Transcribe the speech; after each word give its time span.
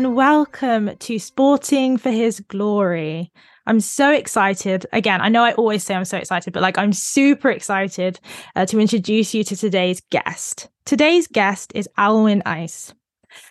And 0.00 0.16
welcome 0.16 0.96
to 0.96 1.18
Sporting 1.18 1.98
for 1.98 2.10
His 2.10 2.40
Glory. 2.40 3.30
I'm 3.66 3.80
so 3.80 4.10
excited. 4.10 4.86
Again, 4.94 5.20
I 5.20 5.28
know 5.28 5.44
I 5.44 5.52
always 5.52 5.84
say 5.84 5.94
I'm 5.94 6.06
so 6.06 6.16
excited, 6.16 6.54
but 6.54 6.62
like 6.62 6.78
I'm 6.78 6.94
super 6.94 7.50
excited 7.50 8.18
uh, 8.56 8.64
to 8.64 8.80
introduce 8.80 9.34
you 9.34 9.44
to 9.44 9.54
today's 9.54 10.00
guest. 10.08 10.70
Today's 10.86 11.26
guest 11.26 11.72
is 11.74 11.86
Alwyn 11.98 12.42
Uys. 12.46 12.94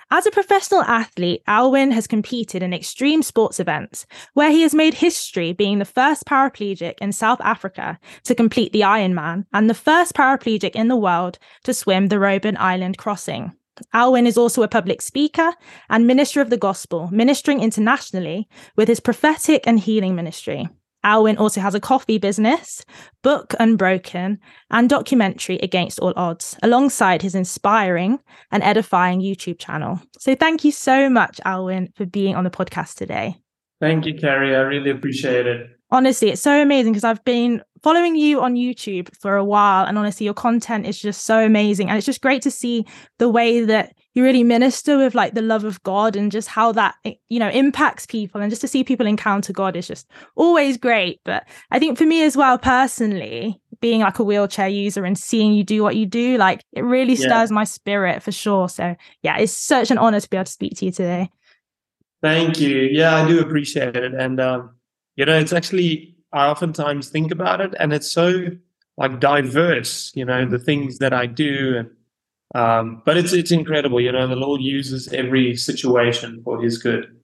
As 0.10 0.26
a 0.26 0.32
professional 0.32 0.82
athlete, 0.82 1.44
Alwyn 1.46 1.92
has 1.92 2.08
competed 2.08 2.64
in 2.64 2.74
extreme 2.74 3.22
sports 3.22 3.60
events, 3.60 4.08
where 4.34 4.50
he 4.50 4.64
has 4.64 4.74
made 4.74 4.96
history 4.96 5.54
being 5.54 5.78
the 5.78 5.86
first 5.86 6.26
paraplegic 6.26 6.96
in 7.00 7.12
South 7.12 7.42
Africa 7.42 8.00
to 8.24 8.34
complete 8.34 8.74
the 8.74 8.82
Ironman 8.82 9.46
and 9.54 9.70
the 9.70 9.76
first 9.76 10.16
paraplegic 10.16 10.72
in 10.72 10.88
the 10.88 10.96
world 10.96 11.38
to 11.66 11.76
swim 11.76 12.08
the 12.08 12.16
Robben 12.16 12.58
Island 12.58 12.98
crossing. 12.98 13.54
Alwyn 13.94 14.28
is 14.28 14.38
also 14.38 14.64
a 14.64 14.68
public 14.68 15.02
speaker 15.02 15.54
and 15.90 16.08
minister 16.08 16.42
of 16.42 16.50
the 16.50 16.58
gospel, 16.58 17.10
ministering 17.12 17.62
internationally 17.62 18.48
with 18.76 18.88
his 18.88 19.00
prophetic 19.00 19.66
and 19.66 19.80
healing 19.80 20.16
ministry. 20.16 20.68
Alwyn 21.04 21.38
also 21.38 21.62
has 21.62 21.76
a 21.76 21.80
coffee 21.80 22.18
business, 22.18 22.84
book 23.24 23.54
Unbroken, 23.60 24.40
and 24.70 24.90
documentary 24.90 25.58
Against 25.60 26.00
All 26.00 26.14
Odds, 26.18 26.58
alongside 26.62 27.22
his 27.22 27.36
inspiring 27.36 28.20
and 28.52 28.62
edifying 28.64 29.22
YouTube 29.22 29.60
channel. 29.60 30.02
So 30.18 30.36
thank 30.36 30.66
you 30.66 30.72
so 30.72 31.10
much, 31.10 31.40
Alwyn, 31.46 31.94
for 31.96 32.06
being 32.06 32.36
on 32.36 32.44
the 32.44 32.50
podcast 32.50 32.96
today. 32.96 33.38
Thank 33.80 34.06
you, 34.06 34.14
Carrie. 34.14 34.56
I 34.56 34.60
really 34.60 34.90
appreciate 34.90 35.48
it. 35.48 35.70
Honestly, 35.92 36.30
it's 36.30 36.42
so 36.42 36.62
amazing 36.62 36.92
because 36.94 37.04
I've 37.04 37.24
been 37.24 37.64
following 37.82 38.16
you 38.16 38.42
on 38.42 38.56
YouTube 38.56 39.10
for 39.16 39.36
a 39.36 39.44
while, 39.44 39.86
and 39.86 39.98
honestly, 39.98 40.26
your 40.26 40.34
content 40.34 40.86
is 40.86 41.00
just 41.00 41.26
so 41.26 41.44
amazing. 41.44 41.90
And 41.90 41.98
it's 41.98 42.06
just 42.06 42.22
great 42.22 42.42
to 42.44 42.52
see 42.52 42.86
the 43.18 43.30
way 43.30 43.62
that 43.62 43.94
you 44.14 44.24
really 44.24 44.44
minister 44.44 44.98
with 44.98 45.16
like 45.16 45.34
the 45.34 45.42
love 45.42 45.64
of 45.64 45.82
God 45.84 46.16
and 46.16 46.32
just 46.32 46.48
how 46.48 46.72
that 46.74 46.96
eh, 47.06 47.14
you 47.30 47.40
know 47.40 47.50
impacts 47.50 48.06
people 48.06 48.42
and 48.42 48.50
just 48.50 48.62
to 48.62 48.68
see 48.68 48.84
people 48.84 49.08
encounter 49.08 49.54
God 49.54 49.76
is 49.76 49.88
just 49.88 50.10
always 50.36 50.78
great 50.78 51.20
but 51.24 51.48
I 51.72 51.80
think 51.80 51.98
for 51.98 52.06
me 52.06 52.24
as 52.24 52.36
well 52.36 52.58
personally 52.58 53.60
being 53.82 54.02
like 54.02 54.20
a 54.20 54.24
wheelchair 54.24 54.68
user 54.68 55.06
and 55.06 55.18
seeing 55.18 55.54
you 55.54 55.64
do 55.64 55.84
what 55.84 55.96
you 55.96 56.06
do 56.06 56.38
like 56.38 56.62
it 56.74 56.82
really 56.82 57.16
stirs 57.16 57.50
yeah. 57.50 57.56
my 57.56 57.64
spirit 57.64 58.22
for 58.22 58.32
sure 58.32 58.68
so 58.68 58.96
yeah 59.22 59.38
it's 59.38 59.54
such 59.54 59.90
an 59.90 59.98
honor 59.98 60.20
to 60.20 60.30
be 60.30 60.38
able 60.38 60.46
to 60.46 60.52
speak 60.52 60.76
to 60.78 60.86
you 60.86 60.92
today 60.92 61.30
thank 62.22 62.60
you 62.60 62.78
yeah 62.92 63.16
I 63.16 63.28
do 63.28 63.40
appreciate 63.40 63.96
it 63.96 64.14
and 64.14 64.40
um 64.40 64.72
you 65.16 65.26
know 65.26 65.38
it's 65.38 65.54
actually 65.54 66.16
I 66.32 66.48
oftentimes 66.48 67.10
think 67.10 67.32
about 67.32 67.62
it 67.62 67.74
and 67.80 67.94
it's 67.94 68.12
so 68.12 68.48
like 68.98 69.20
diverse 69.20 70.12
you 70.16 70.26
know 70.26 70.46
the 70.46 70.60
things 70.60 71.00
that 71.00 71.14
I 71.14 71.26
do 71.26 71.78
and 71.78 71.90
um, 72.56 73.02
but 73.06 73.18
it's 73.18 73.34
it's 73.34 73.52
incredible, 73.52 74.02
you 74.02 74.12
know. 74.12 74.28
The 74.28 74.36
Lord 74.36 74.62
uses 74.62 75.08
every 75.10 75.56
situation 75.56 76.42
for 76.44 76.62
His 76.62 76.78
good. 76.78 77.16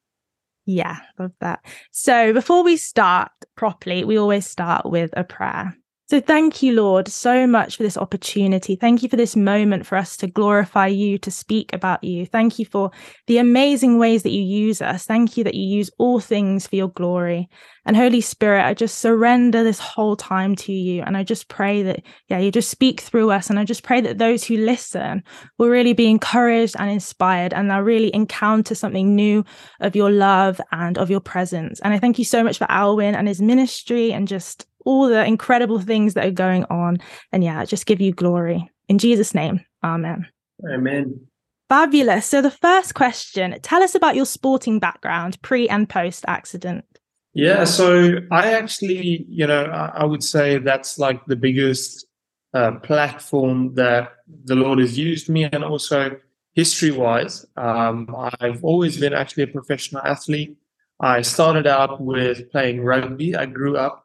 Yeah, 0.65 0.99
love 1.17 1.33
that. 1.41 1.65
So 1.91 2.33
before 2.33 2.63
we 2.63 2.77
start 2.77 3.31
properly, 3.55 4.03
we 4.03 4.17
always 4.17 4.45
start 4.45 4.85
with 4.85 5.11
a 5.17 5.23
prayer. 5.23 5.75
So 6.07 6.21
thank 6.21 6.61
you, 6.61 6.73
Lord, 6.73 7.07
so 7.07 7.47
much 7.47 7.77
for 7.77 7.83
this 7.83 7.97
opportunity. 7.97 8.75
Thank 8.75 9.01
you 9.01 9.09
for 9.09 9.15
this 9.15 9.35
moment 9.35 9.87
for 9.87 9.97
us 9.97 10.15
to 10.17 10.27
glorify 10.27 10.85
you, 10.85 11.17
to 11.17 11.31
speak 11.31 11.73
about 11.73 12.03
you. 12.03 12.27
Thank 12.27 12.59
you 12.59 12.65
for 12.65 12.91
the 13.25 13.39
amazing 13.39 13.97
ways 13.97 14.21
that 14.21 14.29
you 14.29 14.43
use 14.43 14.83
us. 14.83 15.07
Thank 15.07 15.35
you 15.35 15.43
that 15.45 15.55
you 15.55 15.65
use 15.65 15.89
all 15.97 16.19
things 16.19 16.67
for 16.67 16.75
your 16.75 16.89
glory. 16.89 17.49
And 17.87 17.97
Holy 17.97 18.21
Spirit, 18.21 18.65
I 18.65 18.75
just 18.75 18.99
surrender 18.99 19.63
this 19.63 19.79
whole 19.79 20.15
time 20.15 20.55
to 20.57 20.71
you. 20.71 21.01
And 21.01 21.17
I 21.17 21.23
just 21.23 21.47
pray 21.47 21.81
that, 21.81 22.03
yeah, 22.27 22.37
you 22.37 22.51
just 22.51 22.69
speak 22.69 23.01
through 23.01 23.31
us. 23.31 23.49
And 23.49 23.57
I 23.57 23.63
just 23.63 23.81
pray 23.81 23.99
that 24.01 24.19
those 24.19 24.43
who 24.43 24.57
listen 24.57 25.23
will 25.57 25.69
really 25.69 25.93
be 25.93 26.07
encouraged 26.07 26.75
and 26.77 26.91
inspired 26.91 27.51
and 27.51 27.71
they'll 27.71 27.79
really 27.79 28.13
encounter 28.13 28.75
something 28.75 29.15
new 29.15 29.43
of 29.79 29.95
your 29.95 30.11
love 30.11 30.61
and 30.71 30.99
of 30.99 31.09
your 31.09 31.19
presence. 31.19 31.79
And 31.79 31.95
I 31.95 31.97
thank 31.97 32.19
you 32.19 32.25
so 32.25 32.43
much 32.43 32.59
for 32.59 32.69
Alwyn 32.69 33.15
and 33.15 33.27
his 33.27 33.41
ministry 33.41 34.13
and 34.13 34.27
just 34.27 34.67
all 34.85 35.09
the 35.09 35.25
incredible 35.25 35.79
things 35.79 36.13
that 36.13 36.25
are 36.25 36.31
going 36.31 36.63
on. 36.65 36.99
And 37.31 37.43
yeah, 37.43 37.65
just 37.65 37.85
give 37.85 37.99
you 37.99 38.13
glory. 38.13 38.69
In 38.87 38.97
Jesus' 38.97 39.33
name, 39.33 39.65
amen. 39.83 40.27
Amen. 40.71 41.27
Fabulous. 41.67 42.27
So, 42.27 42.41
the 42.41 42.51
first 42.51 42.93
question 42.93 43.59
tell 43.61 43.81
us 43.81 43.95
about 43.95 44.15
your 44.15 44.25
sporting 44.25 44.79
background 44.79 45.41
pre 45.41 45.67
and 45.67 45.89
post 45.89 46.23
accident. 46.27 46.85
Yeah, 47.33 47.65
so 47.65 48.19
I 48.31 48.53
actually, 48.53 49.25
you 49.27 49.45
know, 49.45 49.65
I, 49.65 50.05
would 50.05 50.23
say 50.23 50.57
that's 50.57 50.97
like 50.97 51.25
the 51.25 51.35
biggest 51.35 52.05
uh, 52.53 52.79
platform 52.79 53.73
that 53.75 54.13
the 54.45 54.55
Lord 54.55 54.79
has 54.79 54.97
used 54.97 55.27
me, 55.27 55.43
and 55.43 55.61
also 55.61 56.17
history 56.53 56.91
wise. 56.91 57.45
Um, 57.57 58.15
I've 58.39 58.63
always 58.63 58.97
been 58.97 59.13
actually 59.13 59.43
a 59.43 59.47
professional 59.47 60.01
athlete. 60.03 60.55
I 61.01 61.23
started 61.23 61.67
out 61.67 61.99
with 61.99 62.49
playing 62.51 62.81
rugby. 62.81 63.35
I 63.35 63.47
grew 63.47 63.75
up 63.75 64.04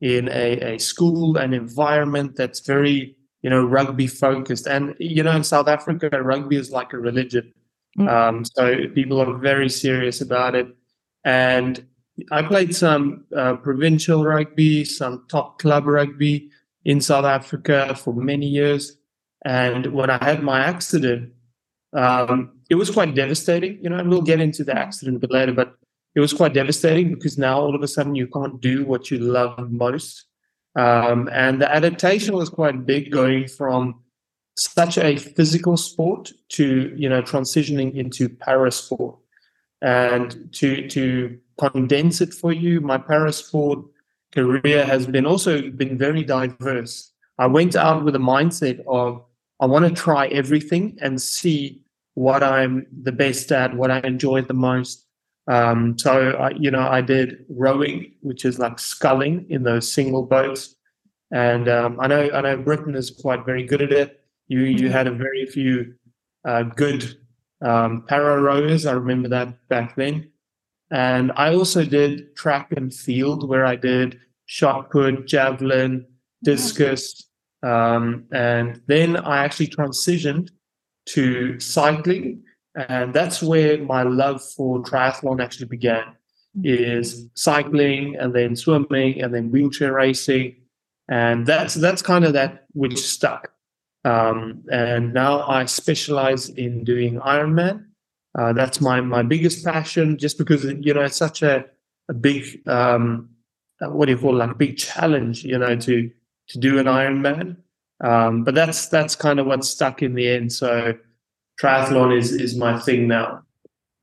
in 0.00 0.28
a, 0.28 0.74
a 0.74 0.78
school 0.78 1.36
and 1.36 1.54
environment 1.54 2.36
that's 2.36 2.60
very 2.60 3.16
you 3.42 3.50
know 3.50 3.64
rugby 3.64 4.06
focused. 4.06 4.66
And 4.66 4.94
you 4.98 5.22
know 5.22 5.32
in 5.32 5.44
south 5.44 5.68
africa 5.68 6.08
rugby 6.22 6.56
is 6.56 6.70
like 6.70 6.92
a 6.92 6.98
religion. 6.98 7.52
Mm. 7.98 8.08
um, 8.08 8.44
so 8.44 8.76
people 8.94 9.20
are 9.20 9.36
very 9.38 9.68
serious 9.68 10.20
about 10.20 10.54
it. 10.54 10.68
And 11.24 11.86
i 12.30 12.42
played 12.42 12.74
some 12.74 13.24
uh, 13.36 13.54
provincial 13.56 14.24
rugby 14.24 14.84
some 14.84 15.24
top 15.28 15.58
club 15.58 15.86
rugby 15.86 16.50
in 16.84 17.00
south 17.00 17.24
africa 17.24 17.94
for 17.94 18.14
many 18.14 18.46
years. 18.46 18.96
And 19.44 19.86
when 19.86 20.10
i 20.10 20.22
had 20.22 20.42
my 20.42 20.60
accident 20.60 21.32
um, 21.92 22.52
it 22.70 22.76
was 22.76 22.90
quite 22.90 23.14
devastating 23.14 23.78
you 23.82 23.90
know 23.90 23.96
and 23.96 24.08
we'll 24.08 24.22
get 24.22 24.40
into 24.40 24.64
the 24.64 24.76
accident 24.76 25.16
a 25.16 25.20
bit 25.20 25.30
later 25.30 25.52
but 25.52 25.74
it 26.14 26.20
was 26.20 26.32
quite 26.32 26.54
devastating 26.54 27.14
because 27.14 27.38
now 27.38 27.60
all 27.60 27.74
of 27.74 27.82
a 27.82 27.88
sudden 27.88 28.14
you 28.14 28.26
can't 28.26 28.60
do 28.60 28.84
what 28.84 29.10
you 29.10 29.18
love 29.18 29.70
most. 29.70 30.26
Um, 30.76 31.28
and 31.32 31.60
the 31.60 31.72
adaptation 31.72 32.34
was 32.34 32.48
quite 32.48 32.86
big 32.86 33.10
going 33.10 33.48
from 33.48 34.00
such 34.56 34.98
a 34.98 35.16
physical 35.16 35.76
sport 35.76 36.32
to, 36.50 36.92
you 36.96 37.08
know, 37.08 37.22
transitioning 37.22 37.94
into 37.94 38.28
para 38.28 38.70
sport. 38.70 39.16
And 39.82 40.52
to, 40.54 40.88
to 40.88 41.38
condense 41.58 42.20
it 42.20 42.34
for 42.34 42.52
you, 42.52 42.80
my 42.80 42.98
para 42.98 43.32
sport 43.32 43.80
career 44.32 44.84
has 44.84 45.06
been 45.06 45.26
also 45.26 45.70
been 45.70 45.96
very 45.96 46.22
diverse. 46.22 47.12
I 47.38 47.46
went 47.46 47.74
out 47.74 48.04
with 48.04 48.14
a 48.14 48.18
mindset 48.18 48.84
of, 48.86 49.24
I 49.60 49.66
want 49.66 49.86
to 49.88 50.02
try 50.02 50.26
everything 50.28 50.98
and 51.00 51.20
see 51.20 51.80
what 52.14 52.42
I'm 52.42 52.86
the 53.02 53.12
best 53.12 53.50
at, 53.50 53.74
what 53.74 53.90
I 53.90 54.00
enjoy 54.00 54.42
the 54.42 54.54
most 54.54 55.06
um, 55.50 55.98
so, 55.98 56.30
I, 56.30 56.50
you 56.50 56.70
know, 56.70 56.86
I 56.88 57.00
did 57.00 57.44
rowing, 57.48 58.12
which 58.20 58.44
is 58.44 58.60
like 58.60 58.78
sculling 58.78 59.46
in 59.50 59.64
those 59.64 59.92
single 59.92 60.22
boats. 60.22 60.76
And 61.32 61.68
um, 61.68 61.98
I 62.00 62.06
know 62.06 62.30
I 62.32 62.40
know 62.40 62.56
Britain 62.56 62.94
is 62.94 63.10
quite 63.10 63.44
very 63.44 63.64
good 63.64 63.82
at 63.82 63.92
it. 63.92 64.20
You 64.46 64.60
you 64.60 64.76
mm-hmm. 64.76 64.92
had 64.92 65.08
a 65.08 65.12
very 65.12 65.46
few 65.46 65.94
uh, 66.44 66.62
good 66.62 67.18
um, 67.62 68.04
para 68.06 68.40
rowers. 68.40 68.86
I 68.86 68.92
remember 68.92 69.28
that 69.30 69.68
back 69.68 69.96
then. 69.96 70.30
And 70.92 71.32
I 71.34 71.54
also 71.54 71.84
did 71.84 72.36
track 72.36 72.72
and 72.76 72.94
field, 72.94 73.48
where 73.48 73.66
I 73.66 73.74
did 73.74 74.20
shot 74.46 74.90
put, 74.90 75.26
javelin, 75.26 76.06
discus, 76.44 77.28
um, 77.62 78.24
and 78.32 78.80
then 78.86 79.16
I 79.16 79.44
actually 79.44 79.68
transitioned 79.68 80.50
to 81.06 81.58
cycling 81.58 82.42
and 82.74 83.12
that's 83.12 83.42
where 83.42 83.78
my 83.82 84.02
love 84.02 84.42
for 84.42 84.82
triathlon 84.82 85.42
actually 85.42 85.66
began 85.66 86.04
is 86.64 87.28
cycling 87.34 88.16
and 88.16 88.34
then 88.34 88.56
swimming 88.56 89.22
and 89.22 89.34
then 89.34 89.50
wheelchair 89.50 89.92
racing. 89.92 90.56
And 91.08 91.46
that's 91.46 91.74
that's 91.74 92.02
kind 92.02 92.24
of 92.24 92.32
that 92.34 92.66
which 92.72 92.98
stuck. 92.98 93.52
Um, 94.04 94.64
and 94.72 95.12
now 95.12 95.46
i 95.46 95.66
specialize 95.66 96.48
in 96.48 96.84
doing 96.84 97.18
ironman. 97.20 97.86
Uh, 98.38 98.52
that's 98.52 98.80
my 98.80 99.00
my 99.00 99.22
biggest 99.22 99.64
passion 99.64 100.16
just 100.16 100.38
because 100.38 100.64
you 100.64 100.94
know 100.94 101.02
it's 101.02 101.16
such 101.16 101.42
a, 101.42 101.66
a 102.08 102.14
big 102.14 102.66
um, 102.68 103.28
what 103.80 104.06
do 104.06 104.12
you 104.12 104.18
call 104.18 104.36
it, 104.36 104.38
like 104.38 104.52
a 104.52 104.54
big 104.54 104.76
challenge 104.76 105.44
you 105.44 105.58
know 105.58 105.76
to 105.76 106.10
to 106.48 106.58
do 106.58 106.78
an 106.78 106.86
ironman. 106.86 107.56
Um, 108.02 108.44
but 108.44 108.54
that's 108.54 108.86
that's 108.88 109.16
kind 109.16 109.40
of 109.40 109.46
what 109.46 109.64
stuck 109.64 110.02
in 110.02 110.14
the 110.14 110.28
end. 110.28 110.52
So 110.52 110.94
triathlon 111.60 112.16
is 112.16 112.32
is 112.32 112.56
my 112.56 112.78
thing 112.78 113.08
now. 113.08 113.42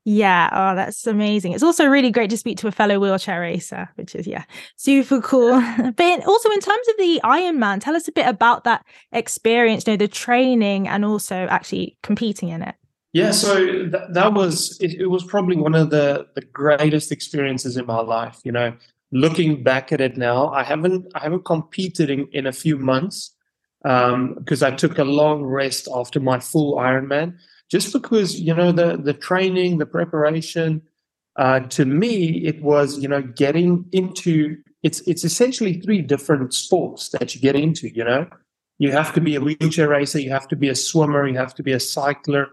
Yeah, 0.09 0.49
oh, 0.53 0.73
that's 0.73 1.05
amazing. 1.05 1.51
It's 1.51 1.63
also 1.63 1.85
really 1.85 2.11
great 2.11 2.29
to 2.29 2.37
speak 2.37 2.57
to 2.59 2.67
a 2.69 2.71
fellow 2.71 2.97
wheelchair 2.97 3.41
racer, 3.41 3.89
which 3.95 4.15
is 4.15 4.25
yeah, 4.25 4.45
super 4.77 5.19
cool. 5.19 5.51
but 5.97 6.25
also 6.25 6.49
in 6.51 6.61
terms 6.61 6.87
of 6.87 6.95
the 6.97 7.19
Ironman, 7.25 7.81
tell 7.81 7.93
us 7.93 8.07
a 8.07 8.13
bit 8.13 8.25
about 8.25 8.63
that 8.63 8.85
experience, 9.11 9.85
you 9.85 9.93
know, 9.93 9.97
the 9.97 10.07
training 10.07 10.87
and 10.87 11.03
also 11.03 11.35
actually 11.49 11.97
competing 12.03 12.47
in 12.47 12.61
it. 12.61 12.75
Yeah, 13.11 13.31
so 13.31 13.57
th- 13.57 13.91
that 14.11 14.33
was 14.33 14.79
it, 14.79 14.93
it 14.93 15.07
was 15.07 15.25
probably 15.25 15.57
one 15.57 15.75
of 15.75 15.89
the 15.89 16.27
the 16.35 16.41
greatest 16.41 17.11
experiences 17.11 17.75
in 17.75 17.85
my 17.85 17.99
life. 17.99 18.39
You 18.45 18.53
know, 18.53 18.73
looking 19.11 19.61
back 19.61 19.91
at 19.91 19.99
it 19.99 20.15
now, 20.15 20.49
I 20.51 20.63
haven't 20.63 21.11
I 21.15 21.19
haven't 21.19 21.43
competed 21.43 22.09
in, 22.09 22.27
in 22.31 22.47
a 22.47 22.53
few 22.53 22.77
months, 22.77 23.35
because 23.87 24.63
um, 24.63 24.73
I 24.73 24.75
took 24.75 24.97
a 24.97 25.05
long 25.05 25.43
rest 25.43 25.87
after 25.95 26.19
my 26.19 26.39
full 26.39 26.75
Ironman. 26.75 27.37
just 27.69 27.93
because 27.93 28.39
you 28.39 28.53
know 28.53 28.71
the 28.71 28.97
the 28.97 29.13
training, 29.13 29.77
the 29.77 29.85
preparation. 29.85 30.81
Uh, 31.37 31.59
to 31.59 31.85
me, 31.85 32.43
it 32.45 32.61
was 32.61 32.97
you 32.99 33.07
know 33.07 33.21
getting 33.21 33.85
into 33.93 34.57
it's 34.83 34.99
it's 35.07 35.23
essentially 35.23 35.79
three 35.79 36.01
different 36.01 36.53
sports 36.53 37.09
that 37.09 37.33
you 37.33 37.39
get 37.39 37.55
into. 37.55 37.87
You 37.87 38.03
know, 38.03 38.27
you 38.77 38.91
have 38.91 39.13
to 39.13 39.21
be 39.21 39.35
a 39.35 39.41
wheelchair 39.41 39.87
racer, 39.87 40.19
you 40.19 40.31
have 40.31 40.49
to 40.49 40.57
be 40.57 40.69
a 40.69 40.75
swimmer, 40.75 41.27
you 41.27 41.37
have 41.37 41.55
to 41.55 41.63
be 41.63 41.71
a 41.71 41.79
cycler, 41.79 42.47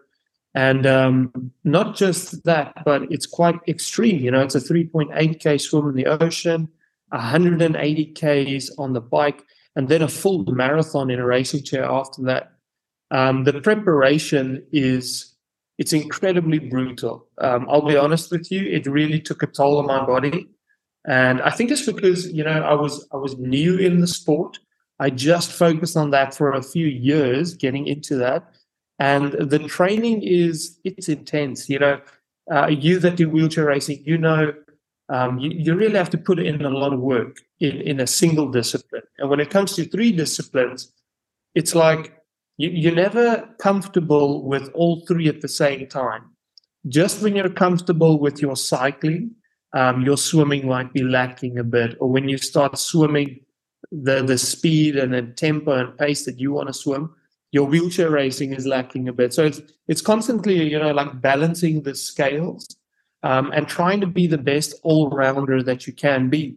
and 0.54 0.86
um, 0.86 1.52
not 1.64 1.96
just 1.96 2.44
that, 2.44 2.74
but 2.84 3.02
it's 3.10 3.26
quite 3.26 3.58
extreme. 3.66 4.20
You 4.20 4.30
know, 4.30 4.42
it's 4.42 4.54
a 4.54 4.60
3.8k 4.60 5.60
swim 5.60 5.88
in 5.88 5.96
the 5.96 6.06
ocean, 6.06 6.68
180 7.08 8.06
k's 8.06 8.70
on 8.78 8.92
the 8.92 9.00
bike, 9.00 9.42
and 9.76 9.88
then 9.88 10.02
a 10.02 10.08
full 10.08 10.44
marathon 10.44 11.10
in 11.10 11.18
a 11.18 11.26
racing 11.26 11.62
chair 11.62 11.84
after 11.84 12.22
that. 12.22 12.52
Um, 13.10 13.44
the 13.44 13.60
preparation 13.60 14.64
is 14.72 15.34
it's 15.78 15.92
incredibly 15.92 16.58
brutal. 16.58 17.26
Um, 17.38 17.66
I'll 17.68 17.86
be 17.86 17.96
honest 17.96 18.30
with 18.30 18.50
you; 18.50 18.62
it 18.68 18.86
really 18.86 19.20
took 19.20 19.42
a 19.42 19.46
toll 19.46 19.78
on 19.78 19.86
my 19.86 20.04
body, 20.04 20.48
and 21.06 21.42
I 21.42 21.50
think 21.50 21.70
it's 21.70 21.86
because 21.86 22.30
you 22.32 22.44
know 22.44 22.62
I 22.62 22.74
was 22.74 23.06
I 23.12 23.16
was 23.16 23.36
new 23.38 23.76
in 23.76 24.00
the 24.00 24.06
sport. 24.06 24.58
I 25.00 25.10
just 25.10 25.52
focused 25.52 25.96
on 25.96 26.10
that 26.10 26.34
for 26.34 26.52
a 26.52 26.62
few 26.62 26.86
years, 26.86 27.54
getting 27.54 27.86
into 27.86 28.16
that, 28.16 28.54
and 28.98 29.32
the 29.32 29.58
training 29.58 30.22
is 30.22 30.78
it's 30.84 31.08
intense. 31.08 31.68
You 31.68 31.80
know, 31.80 32.00
uh, 32.52 32.68
you 32.68 32.98
that 33.00 33.16
do 33.16 33.28
wheelchair 33.28 33.66
racing, 33.66 34.02
you 34.04 34.18
know, 34.18 34.54
um, 35.08 35.38
you, 35.38 35.50
you 35.50 35.74
really 35.74 35.96
have 35.96 36.10
to 36.10 36.18
put 36.18 36.38
in 36.38 36.64
a 36.64 36.70
lot 36.70 36.92
of 36.92 37.00
work 37.00 37.40
in 37.60 37.80
in 37.80 38.00
a 38.00 38.06
single 38.06 38.50
discipline. 38.50 39.02
And 39.18 39.28
when 39.28 39.40
it 39.40 39.50
comes 39.50 39.74
to 39.76 39.84
three 39.84 40.12
disciplines, 40.12 40.92
it's 41.54 41.74
like 41.74 42.12
you, 42.56 42.70
you're 42.70 42.94
never 42.94 43.48
comfortable 43.58 44.42
with 44.44 44.70
all 44.74 45.00
three 45.06 45.28
at 45.28 45.40
the 45.40 45.48
same 45.48 45.86
time. 45.88 46.30
Just 46.88 47.22
when 47.22 47.36
you're 47.36 47.50
comfortable 47.50 48.18
with 48.18 48.40
your 48.40 48.56
cycling, 48.56 49.32
um, 49.74 50.02
your 50.02 50.16
swimming 50.16 50.68
might 50.68 50.92
be 50.92 51.02
lacking 51.02 51.58
a 51.58 51.64
bit, 51.64 51.96
or 52.00 52.08
when 52.08 52.28
you 52.28 52.38
start 52.38 52.78
swimming, 52.78 53.40
the 53.92 54.22
the 54.22 54.38
speed 54.38 54.96
and 54.96 55.12
the 55.12 55.22
tempo 55.22 55.72
and 55.72 55.98
pace 55.98 56.24
that 56.24 56.38
you 56.38 56.52
want 56.52 56.68
to 56.68 56.74
swim, 56.74 57.14
your 57.52 57.66
wheelchair 57.66 58.10
racing 58.10 58.54
is 58.54 58.66
lacking 58.66 59.08
a 59.08 59.12
bit. 59.12 59.34
So 59.34 59.44
it's 59.44 59.60
it's 59.86 60.00
constantly 60.00 60.62
you 60.66 60.78
know 60.78 60.92
like 60.92 61.20
balancing 61.20 61.82
the 61.82 61.94
scales 61.94 62.74
um, 63.24 63.50
and 63.52 63.66
trying 63.66 64.02
to 64.02 64.06
be 64.06 64.26
the 64.26 64.38
best 64.38 64.74
all 64.82 65.08
rounder 65.08 65.62
that 65.62 65.86
you 65.86 65.92
can 65.94 66.28
be. 66.28 66.56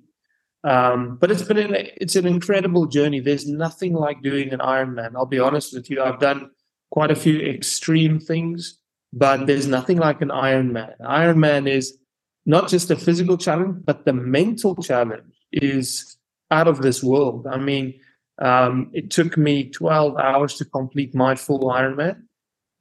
Um, 0.65 1.15
but 1.15 1.31
it's 1.31 1.41
been 1.41 1.57
an, 1.57 1.75
it's 1.95 2.17
an 2.17 2.27
incredible 2.27 2.87
journey. 2.87 3.21
There's 3.21 3.47
nothing 3.47 3.93
like 3.93 4.21
doing 4.21 4.51
an 4.51 4.59
Ironman. 4.59 5.15
I'll 5.15 5.25
be 5.25 5.39
honest 5.39 5.73
with 5.73 5.89
you. 5.89 6.03
I've 6.03 6.19
done 6.19 6.51
quite 6.91 7.09
a 7.09 7.15
few 7.15 7.39
extreme 7.39 8.19
things, 8.19 8.77
but 9.13 9.47
there's 9.47 9.67
nothing 9.67 9.97
like 9.97 10.21
an 10.21 10.27
Ironman. 10.27 10.93
Ironman 10.99 11.69
is 11.69 11.97
not 12.45 12.67
just 12.67 12.91
a 12.91 12.97
physical 12.97 13.37
challenge, 13.37 13.85
but 13.85 14.03
the 14.03 14.13
mental 14.13 14.75
challenge 14.75 15.33
is 15.53 16.17
out 16.51 16.67
of 16.67 16.81
this 16.81 17.01
world. 17.01 17.47
I 17.47 17.57
mean, 17.57 17.97
um, 18.39 18.91
it 18.93 19.09
took 19.09 19.37
me 19.37 19.69
12 19.69 20.17
hours 20.17 20.55
to 20.55 20.65
complete 20.65 21.15
my 21.15 21.35
full 21.35 21.61
Ironman, 21.61 22.23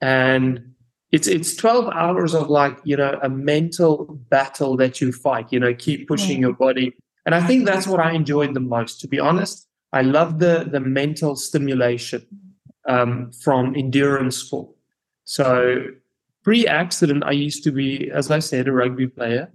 and 0.01 0.73
it's 1.11 1.27
it's 1.27 1.55
12 1.55 1.89
hours 1.93 2.33
of 2.33 2.49
like 2.49 2.77
you 2.83 2.97
know 2.97 3.17
a 3.21 3.29
mental 3.29 4.05
battle 4.29 4.75
that 4.77 4.99
you 5.01 5.11
fight. 5.11 5.51
You 5.51 5.59
know, 5.59 5.73
keep 5.73 6.07
pushing 6.07 6.41
your 6.41 6.53
body 6.53 6.93
and 7.27 7.35
I 7.35 7.45
think 7.45 7.65
that's 7.65 7.85
what 7.85 7.99
I 7.99 8.13
enjoyed 8.13 8.53
the 8.53 8.61
most. 8.61 9.01
To 9.01 9.07
be 9.07 9.19
honest, 9.19 9.67
I 9.91 10.01
love 10.01 10.39
the 10.39 10.65
the 10.71 10.79
mental 10.79 11.35
stimulation 11.35 12.25
um, 12.87 13.33
from 13.33 13.75
endurance 13.75 14.37
sport. 14.37 14.69
So 15.25 15.87
pre-accident, 16.45 17.25
I 17.25 17.31
used 17.31 17.65
to 17.65 17.71
be, 17.71 18.09
as 18.11 18.31
I 18.31 18.39
said, 18.39 18.69
a 18.69 18.71
rugby 18.71 19.07
player. 19.07 19.51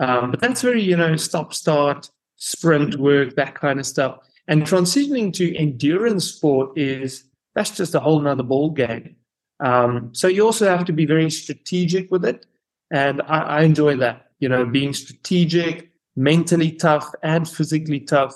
Um, 0.00 0.32
but 0.32 0.40
that's 0.40 0.62
very, 0.62 0.82
you 0.82 0.96
know, 0.96 1.14
stop, 1.14 1.54
start, 1.54 2.10
sprint 2.34 2.96
work, 2.96 3.36
that 3.36 3.54
kind 3.54 3.78
of 3.78 3.86
stuff. 3.86 4.18
And 4.48 4.64
transitioning 4.64 5.32
to 5.34 5.56
endurance 5.56 6.24
sport 6.24 6.76
is 6.76 7.22
that's 7.54 7.70
just 7.70 7.94
a 7.94 8.00
whole 8.00 8.18
nother 8.18 8.42
ball 8.42 8.70
game. 8.70 9.14
Um, 9.62 10.10
so 10.12 10.26
you 10.26 10.44
also 10.44 10.66
have 10.66 10.84
to 10.86 10.92
be 10.92 11.06
very 11.06 11.30
strategic 11.30 12.10
with 12.10 12.24
it. 12.24 12.46
And 12.90 13.22
I, 13.22 13.38
I 13.38 13.62
enjoy 13.62 13.96
that, 13.96 14.32
you 14.40 14.48
know, 14.48 14.66
being 14.66 14.92
strategic, 14.92 15.90
mentally 16.16 16.72
tough 16.72 17.08
and 17.22 17.48
physically 17.48 18.00
tough. 18.00 18.34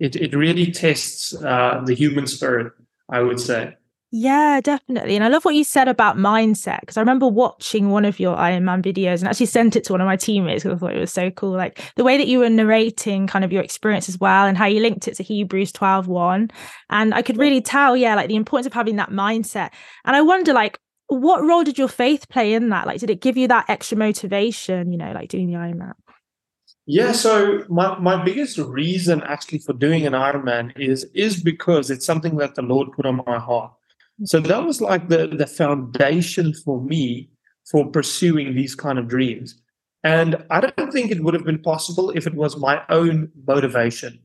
It, 0.00 0.16
it 0.16 0.34
really 0.34 0.72
tests 0.72 1.34
uh, 1.34 1.82
the 1.84 1.94
human 1.94 2.26
spirit, 2.26 2.72
I 3.08 3.20
would 3.20 3.38
say. 3.38 3.76
Yeah, 4.14 4.60
definitely. 4.60 5.16
And 5.16 5.24
I 5.24 5.28
love 5.28 5.46
what 5.46 5.54
you 5.54 5.64
said 5.64 5.88
about 5.88 6.18
mindset 6.18 6.80
because 6.80 6.98
I 6.98 7.00
remember 7.00 7.26
watching 7.26 7.88
one 7.88 8.04
of 8.04 8.20
your 8.20 8.36
Ironman 8.36 8.82
videos 8.82 9.20
and 9.20 9.28
actually 9.28 9.46
sent 9.46 9.74
it 9.74 9.84
to 9.84 9.94
one 9.94 10.02
of 10.02 10.06
my 10.06 10.16
teammates 10.16 10.62
because 10.62 10.76
I 10.76 10.78
thought 10.78 10.94
it 10.94 11.00
was 11.00 11.12
so 11.12 11.30
cool. 11.30 11.52
Like 11.52 11.80
the 11.96 12.04
way 12.04 12.18
that 12.18 12.26
you 12.26 12.40
were 12.40 12.50
narrating 12.50 13.26
kind 13.26 13.42
of 13.42 13.50
your 13.50 13.62
experience 13.62 14.10
as 14.10 14.20
well 14.20 14.44
and 14.46 14.58
how 14.58 14.66
you 14.66 14.80
linked 14.80 15.08
it 15.08 15.14
to 15.14 15.22
Hebrews 15.22 15.72
12 15.72 16.08
1. 16.08 16.50
And 16.90 17.14
I 17.14 17.22
could 17.22 17.38
really 17.38 17.62
tell, 17.62 17.96
yeah, 17.96 18.14
like 18.14 18.28
the 18.28 18.36
importance 18.36 18.66
of 18.66 18.74
having 18.74 18.96
that 18.96 19.08
mindset. 19.08 19.70
And 20.04 20.14
I 20.14 20.20
wonder, 20.20 20.52
like, 20.52 20.78
what 21.06 21.42
role 21.42 21.64
did 21.64 21.78
your 21.78 21.88
faith 21.88 22.28
play 22.28 22.52
in 22.52 22.68
that? 22.68 22.86
Like, 22.86 23.00
did 23.00 23.08
it 23.08 23.22
give 23.22 23.38
you 23.38 23.48
that 23.48 23.64
extra 23.70 23.96
motivation, 23.96 24.92
you 24.92 24.98
know, 24.98 25.12
like 25.12 25.30
doing 25.30 25.46
the 25.46 25.54
Ironman? 25.54 25.94
Yeah, 26.84 27.12
so 27.12 27.64
my, 27.70 27.98
my 27.98 28.22
biggest 28.22 28.58
reason 28.58 29.22
actually 29.22 29.60
for 29.60 29.72
doing 29.72 30.06
an 30.06 30.12
Ironman 30.12 30.78
is 30.78 31.06
is 31.14 31.42
because 31.42 31.90
it's 31.90 32.04
something 32.04 32.36
that 32.36 32.56
the 32.56 32.62
Lord 32.62 32.92
put 32.92 33.06
on 33.06 33.22
my 33.26 33.38
heart. 33.38 33.72
So 34.24 34.40
that 34.40 34.64
was 34.64 34.80
like 34.80 35.08
the 35.08 35.26
the 35.26 35.46
foundation 35.46 36.54
for 36.54 36.80
me 36.80 37.30
for 37.70 37.90
pursuing 37.90 38.54
these 38.54 38.74
kind 38.74 38.98
of 38.98 39.08
dreams. 39.08 39.60
And 40.04 40.44
I 40.50 40.60
don't 40.60 40.92
think 40.92 41.10
it 41.10 41.22
would 41.22 41.34
have 41.34 41.44
been 41.44 41.62
possible 41.62 42.10
if 42.10 42.26
it 42.26 42.34
was 42.34 42.56
my 42.56 42.82
own 42.88 43.30
motivation. 43.46 44.18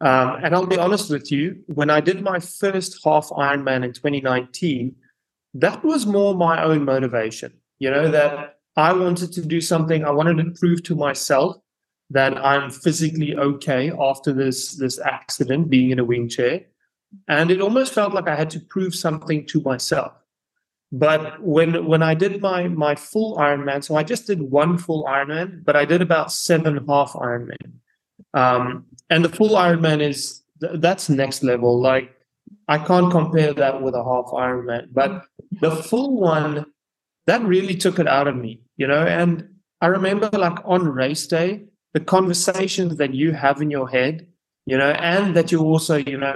Um, 0.00 0.38
and 0.44 0.54
I'll 0.54 0.66
be 0.66 0.78
honest 0.78 1.10
with 1.10 1.32
you, 1.32 1.60
when 1.66 1.90
I 1.90 2.00
did 2.00 2.22
my 2.22 2.38
first 2.38 3.00
half 3.04 3.28
Ironman 3.30 3.84
in 3.84 3.92
2019, 3.92 4.94
that 5.54 5.84
was 5.84 6.06
more 6.06 6.34
my 6.34 6.62
own 6.62 6.84
motivation. 6.84 7.52
You 7.80 7.90
know, 7.90 8.10
that 8.10 8.58
I 8.76 8.92
wanted 8.92 9.32
to 9.32 9.44
do 9.44 9.60
something, 9.60 10.04
I 10.04 10.10
wanted 10.10 10.36
to 10.36 10.58
prove 10.58 10.84
to 10.84 10.94
myself 10.94 11.56
that 12.10 12.38
I'm 12.38 12.70
physically 12.70 13.36
okay 13.36 13.90
after 13.90 14.32
this 14.32 14.76
this 14.76 14.98
accident, 15.00 15.68
being 15.68 15.90
in 15.90 15.98
a 15.98 16.04
wheelchair, 16.04 16.62
and 17.28 17.50
it 17.50 17.60
almost 17.60 17.94
felt 17.94 18.14
like 18.14 18.28
I 18.28 18.36
had 18.36 18.50
to 18.50 18.60
prove 18.60 18.94
something 18.94 19.46
to 19.46 19.60
myself. 19.62 20.12
But 20.90 21.42
when 21.42 21.86
when 21.86 22.02
I 22.02 22.14
did 22.14 22.40
my 22.40 22.68
my 22.68 22.94
full 22.94 23.36
Ironman, 23.36 23.84
so 23.84 23.96
I 23.96 24.02
just 24.02 24.26
did 24.26 24.40
one 24.40 24.78
full 24.78 25.04
Ironman, 25.04 25.64
but 25.64 25.76
I 25.76 25.84
did 25.84 26.00
about 26.00 26.32
seven 26.32 26.76
half 26.88 27.12
Ironman, 27.12 27.72
um, 28.32 28.86
and 29.10 29.24
the 29.24 29.28
full 29.28 29.50
Ironman 29.50 30.00
is 30.00 30.42
that's 30.60 31.10
next 31.10 31.42
level. 31.42 31.78
Like 31.80 32.14
I 32.68 32.78
can't 32.78 33.10
compare 33.10 33.52
that 33.52 33.82
with 33.82 33.94
a 33.94 34.02
half 34.02 34.26
Ironman, 34.26 34.88
but 34.92 35.26
the 35.60 35.70
full 35.70 36.18
one 36.18 36.64
that 37.26 37.42
really 37.42 37.74
took 37.74 37.98
it 37.98 38.08
out 38.08 38.26
of 38.26 38.36
me, 38.36 38.62
you 38.78 38.86
know. 38.86 39.04
And 39.04 39.46
I 39.82 39.88
remember 39.88 40.30
like 40.32 40.58
on 40.64 40.88
race 40.88 41.26
day, 41.26 41.64
the 41.92 42.00
conversations 42.00 42.96
that 42.96 43.12
you 43.12 43.32
have 43.32 43.60
in 43.60 43.70
your 43.70 43.88
head, 43.88 44.26
you 44.68 44.76
know, 44.76 44.90
and 44.90 45.34
that 45.34 45.50
you 45.50 45.60
also, 45.60 45.96
you 45.96 46.18
know, 46.18 46.34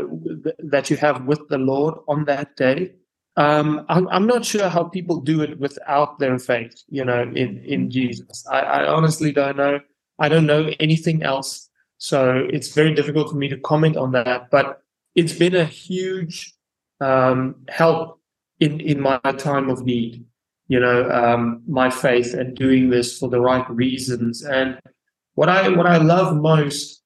that 0.58 0.88
you 0.88 0.96
have 0.96 1.26
with 1.26 1.46
the 1.50 1.58
Lord 1.58 1.96
on 2.08 2.24
that 2.24 2.56
day. 2.56 2.94
Um, 3.36 3.84
I'm, 3.90 4.08
I'm 4.08 4.26
not 4.26 4.46
sure 4.46 4.70
how 4.70 4.84
people 4.84 5.20
do 5.20 5.42
it 5.42 5.60
without 5.60 6.18
their 6.18 6.38
faith, 6.38 6.82
you 6.88 7.04
know, 7.04 7.22
in, 7.22 7.62
in 7.62 7.90
Jesus. 7.90 8.42
I, 8.50 8.60
I 8.60 8.86
honestly 8.88 9.32
don't 9.32 9.58
know. 9.58 9.80
I 10.18 10.30
don't 10.30 10.46
know 10.46 10.70
anything 10.80 11.22
else. 11.22 11.68
So 11.98 12.48
it's 12.50 12.72
very 12.72 12.94
difficult 12.94 13.28
for 13.28 13.36
me 13.36 13.48
to 13.48 13.58
comment 13.58 13.98
on 13.98 14.12
that. 14.12 14.50
But 14.50 14.80
it's 15.14 15.34
been 15.34 15.54
a 15.54 15.66
huge 15.66 16.54
um, 17.02 17.56
help 17.68 18.18
in, 18.60 18.80
in 18.80 18.98
my 18.98 19.18
time 19.36 19.68
of 19.68 19.84
need, 19.84 20.24
you 20.68 20.80
know, 20.80 21.10
um, 21.10 21.62
my 21.68 21.90
faith 21.90 22.32
and 22.32 22.56
doing 22.56 22.88
this 22.88 23.18
for 23.18 23.28
the 23.28 23.42
right 23.42 23.68
reasons. 23.68 24.42
And 24.42 24.80
what 25.34 25.50
I 25.50 25.68
what 25.68 25.86
I 25.86 25.98
love 25.98 26.34
most 26.34 27.01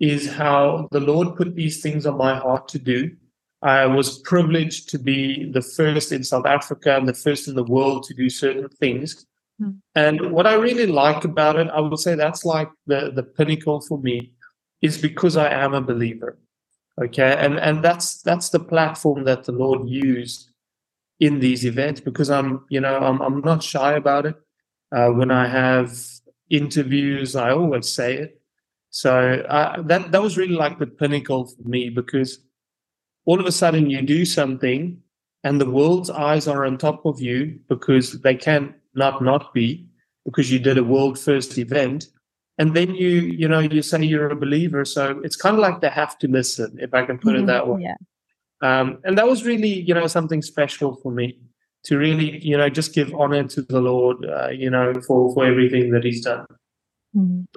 is 0.00 0.30
how 0.30 0.88
the 0.90 1.00
Lord 1.00 1.36
put 1.36 1.54
these 1.54 1.82
things 1.82 2.06
on 2.06 2.16
my 2.16 2.34
heart 2.34 2.68
to 2.68 2.78
do. 2.78 3.14
I 3.62 3.84
was 3.86 4.18
privileged 4.20 4.88
to 4.90 4.98
be 4.98 5.50
the 5.52 5.60
first 5.60 6.12
in 6.12 6.24
South 6.24 6.46
Africa 6.46 6.96
and 6.96 7.06
the 7.06 7.14
first 7.14 7.46
in 7.46 7.54
the 7.54 7.64
world 7.64 8.04
to 8.04 8.14
do 8.14 8.30
certain 8.30 8.68
things. 8.68 9.26
Mm. 9.60 9.76
And 9.94 10.32
what 10.32 10.46
I 10.46 10.54
really 10.54 10.86
like 10.86 11.24
about 11.24 11.56
it, 11.56 11.68
I 11.68 11.80
would 11.80 11.98
say 11.98 12.14
that's 12.14 12.46
like 12.46 12.70
the, 12.86 13.12
the 13.14 13.22
pinnacle 13.22 13.82
for 13.82 13.98
me, 13.98 14.32
is 14.80 14.96
because 14.96 15.36
I 15.36 15.50
am 15.52 15.74
a 15.74 15.82
believer. 15.82 16.38
Okay. 17.02 17.36
And 17.38 17.58
and 17.58 17.84
that's 17.84 18.22
that's 18.22 18.48
the 18.48 18.60
platform 18.60 19.24
that 19.24 19.44
the 19.44 19.52
Lord 19.52 19.88
used 19.88 20.48
in 21.18 21.40
these 21.40 21.66
events 21.66 22.00
because 22.00 22.30
I'm, 22.30 22.64
you 22.70 22.80
know, 22.80 22.96
I'm 22.96 23.20
I'm 23.20 23.40
not 23.40 23.62
shy 23.62 23.92
about 23.92 24.26
it. 24.26 24.36
Uh, 24.92 25.08
when 25.08 25.30
I 25.30 25.46
have 25.46 25.92
interviews. 26.50 27.36
I 27.36 27.52
always 27.52 27.88
say 27.88 28.16
it. 28.16 28.39
So 28.90 29.44
uh, 29.48 29.82
that 29.82 30.12
that 30.12 30.22
was 30.22 30.36
really 30.36 30.54
like 30.54 30.78
the 30.78 30.86
pinnacle 30.86 31.46
for 31.46 31.68
me 31.68 31.90
because 31.90 32.40
all 33.24 33.40
of 33.40 33.46
a 33.46 33.52
sudden 33.52 33.88
you 33.88 34.02
do 34.02 34.24
something 34.24 35.00
and 35.44 35.60
the 35.60 35.70
world's 35.70 36.10
eyes 36.10 36.48
are 36.48 36.66
on 36.66 36.76
top 36.76 37.06
of 37.06 37.20
you 37.20 37.58
because 37.68 38.20
they 38.20 38.34
can 38.34 38.74
not 38.94 39.22
not 39.22 39.54
be 39.54 39.86
because 40.24 40.50
you 40.50 40.58
did 40.58 40.78
a 40.78 40.84
world 40.84 41.18
first 41.18 41.56
event 41.56 42.08
and 42.58 42.74
then 42.74 42.94
you 42.94 43.08
you 43.40 43.48
know 43.48 43.60
you 43.60 43.82
say 43.82 44.02
you're 44.02 44.30
a 44.30 44.36
believer 44.36 44.84
so 44.84 45.20
it's 45.24 45.36
kind 45.36 45.54
of 45.54 45.60
like 45.60 45.80
they 45.80 45.88
have 45.88 46.18
to 46.18 46.28
listen 46.28 46.76
if 46.80 46.92
i 46.92 47.04
can 47.04 47.18
put 47.18 47.34
mm-hmm. 47.34 47.44
it 47.44 47.46
that 47.46 47.66
way 47.66 47.82
yeah. 47.82 47.94
um, 48.80 48.98
and 49.04 49.16
that 49.16 49.26
was 49.26 49.44
really 49.44 49.80
you 49.80 49.94
know 49.94 50.06
something 50.06 50.42
special 50.42 50.96
for 50.96 51.10
me 51.12 51.38
to 51.84 51.96
really 51.96 52.38
you 52.44 52.56
know 52.56 52.68
just 52.68 52.94
give 52.94 53.14
honor 53.14 53.44
to 53.44 53.62
the 53.62 53.80
lord 53.80 54.24
uh, 54.26 54.48
you 54.48 54.68
know 54.68 54.92
for 55.06 55.32
for 55.34 55.44
everything 55.46 55.90
that 55.90 56.04
he's 56.04 56.22
done 56.24 56.46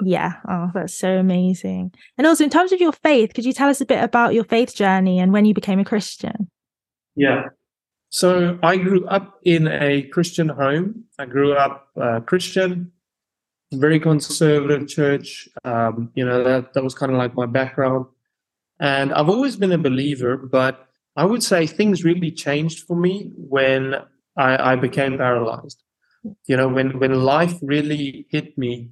yeah 0.01 0.33
oh 0.49 0.71
that's 0.73 0.97
so 0.97 1.17
amazing 1.17 1.91
and 2.17 2.25
also 2.25 2.43
in 2.43 2.49
terms 2.49 2.71
of 2.71 2.81
your 2.81 2.91
faith 2.91 3.33
could 3.33 3.45
you 3.45 3.53
tell 3.53 3.69
us 3.69 3.81
a 3.81 3.85
bit 3.85 4.03
about 4.03 4.33
your 4.33 4.43
faith 4.43 4.73
journey 4.73 5.19
and 5.19 5.31
when 5.31 5.45
you 5.45 5.53
became 5.53 5.79
a 5.79 5.85
christian 5.85 6.49
yeah 7.15 7.43
so 8.13 8.59
I 8.61 8.77
grew 8.77 9.07
up 9.07 9.39
in 9.43 9.67
a 9.67 10.03
Christian 10.03 10.47
home. 10.47 11.05
I 11.17 11.25
grew 11.25 11.53
up 11.53 11.87
uh, 11.99 12.19
Christian, 12.19 12.91
very 13.71 13.99
conservative 13.99 14.87
church. 14.87 15.49
Um, 15.65 16.11
you 16.13 16.23
know 16.23 16.43
that 16.43 16.75
that 16.75 16.83
was 16.83 16.93
kind 16.93 17.11
of 17.11 17.17
like 17.17 17.33
my 17.33 17.47
background, 17.47 18.05
and 18.79 19.11
I've 19.11 19.29
always 19.29 19.55
been 19.55 19.71
a 19.71 19.79
believer. 19.79 20.37
But 20.37 20.87
I 21.15 21.25
would 21.25 21.41
say 21.41 21.65
things 21.65 22.03
really 22.03 22.29
changed 22.29 22.85
for 22.85 22.95
me 22.95 23.31
when 23.35 23.95
I, 24.37 24.73
I 24.73 24.75
became 24.75 25.17
paralyzed. 25.17 25.81
You 26.45 26.55
know, 26.55 26.67
when 26.67 26.99
when 26.99 27.15
life 27.15 27.55
really 27.63 28.27
hit 28.29 28.55
me, 28.59 28.91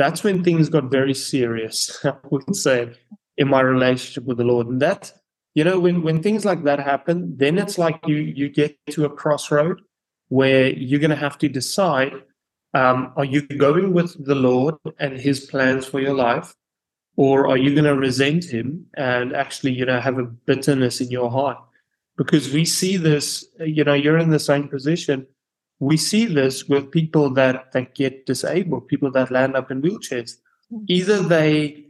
that's 0.00 0.24
when 0.24 0.42
things 0.42 0.68
got 0.68 0.90
very 0.90 1.14
serious. 1.14 1.76
I 2.04 2.14
would 2.30 2.56
say 2.56 2.92
in 3.36 3.48
my 3.48 3.60
relationship 3.60 4.24
with 4.24 4.38
the 4.38 4.44
Lord, 4.44 4.66
and 4.66 4.80
that 4.82 5.12
you 5.54 5.64
know 5.64 5.78
when 5.78 6.02
when 6.02 6.22
things 6.22 6.44
like 6.44 6.64
that 6.64 6.78
happen 6.78 7.36
then 7.36 7.58
it's 7.58 7.78
like 7.78 7.98
you 8.06 8.16
you 8.16 8.48
get 8.48 8.76
to 8.90 9.04
a 9.04 9.10
crossroad 9.10 9.80
where 10.28 10.68
you're 10.68 11.00
going 11.00 11.10
to 11.10 11.16
have 11.16 11.38
to 11.38 11.48
decide 11.48 12.12
um, 12.72 13.12
are 13.16 13.24
you 13.24 13.42
going 13.42 13.92
with 13.92 14.24
the 14.24 14.34
lord 14.34 14.76
and 14.98 15.18
his 15.18 15.40
plans 15.46 15.86
for 15.86 16.00
your 16.00 16.14
life 16.14 16.54
or 17.16 17.48
are 17.48 17.56
you 17.56 17.72
going 17.74 17.84
to 17.84 17.96
resent 17.96 18.44
him 18.44 18.86
and 18.96 19.34
actually 19.34 19.72
you 19.72 19.84
know 19.84 20.00
have 20.00 20.18
a 20.18 20.24
bitterness 20.24 21.00
in 21.00 21.10
your 21.10 21.30
heart 21.30 21.58
because 22.16 22.52
we 22.52 22.64
see 22.64 22.96
this 22.96 23.44
you 23.58 23.82
know 23.82 23.94
you're 23.94 24.18
in 24.18 24.30
the 24.30 24.38
same 24.38 24.68
position 24.68 25.26
we 25.80 25.96
see 25.96 26.26
this 26.26 26.64
with 26.68 26.90
people 26.90 27.30
that 27.30 27.72
that 27.72 27.94
get 27.94 28.26
disabled 28.26 28.86
people 28.88 29.10
that 29.10 29.30
land 29.30 29.56
up 29.56 29.70
in 29.70 29.82
wheelchairs 29.82 30.36
mm. 30.72 30.84
either 30.88 31.20
they 31.22 31.84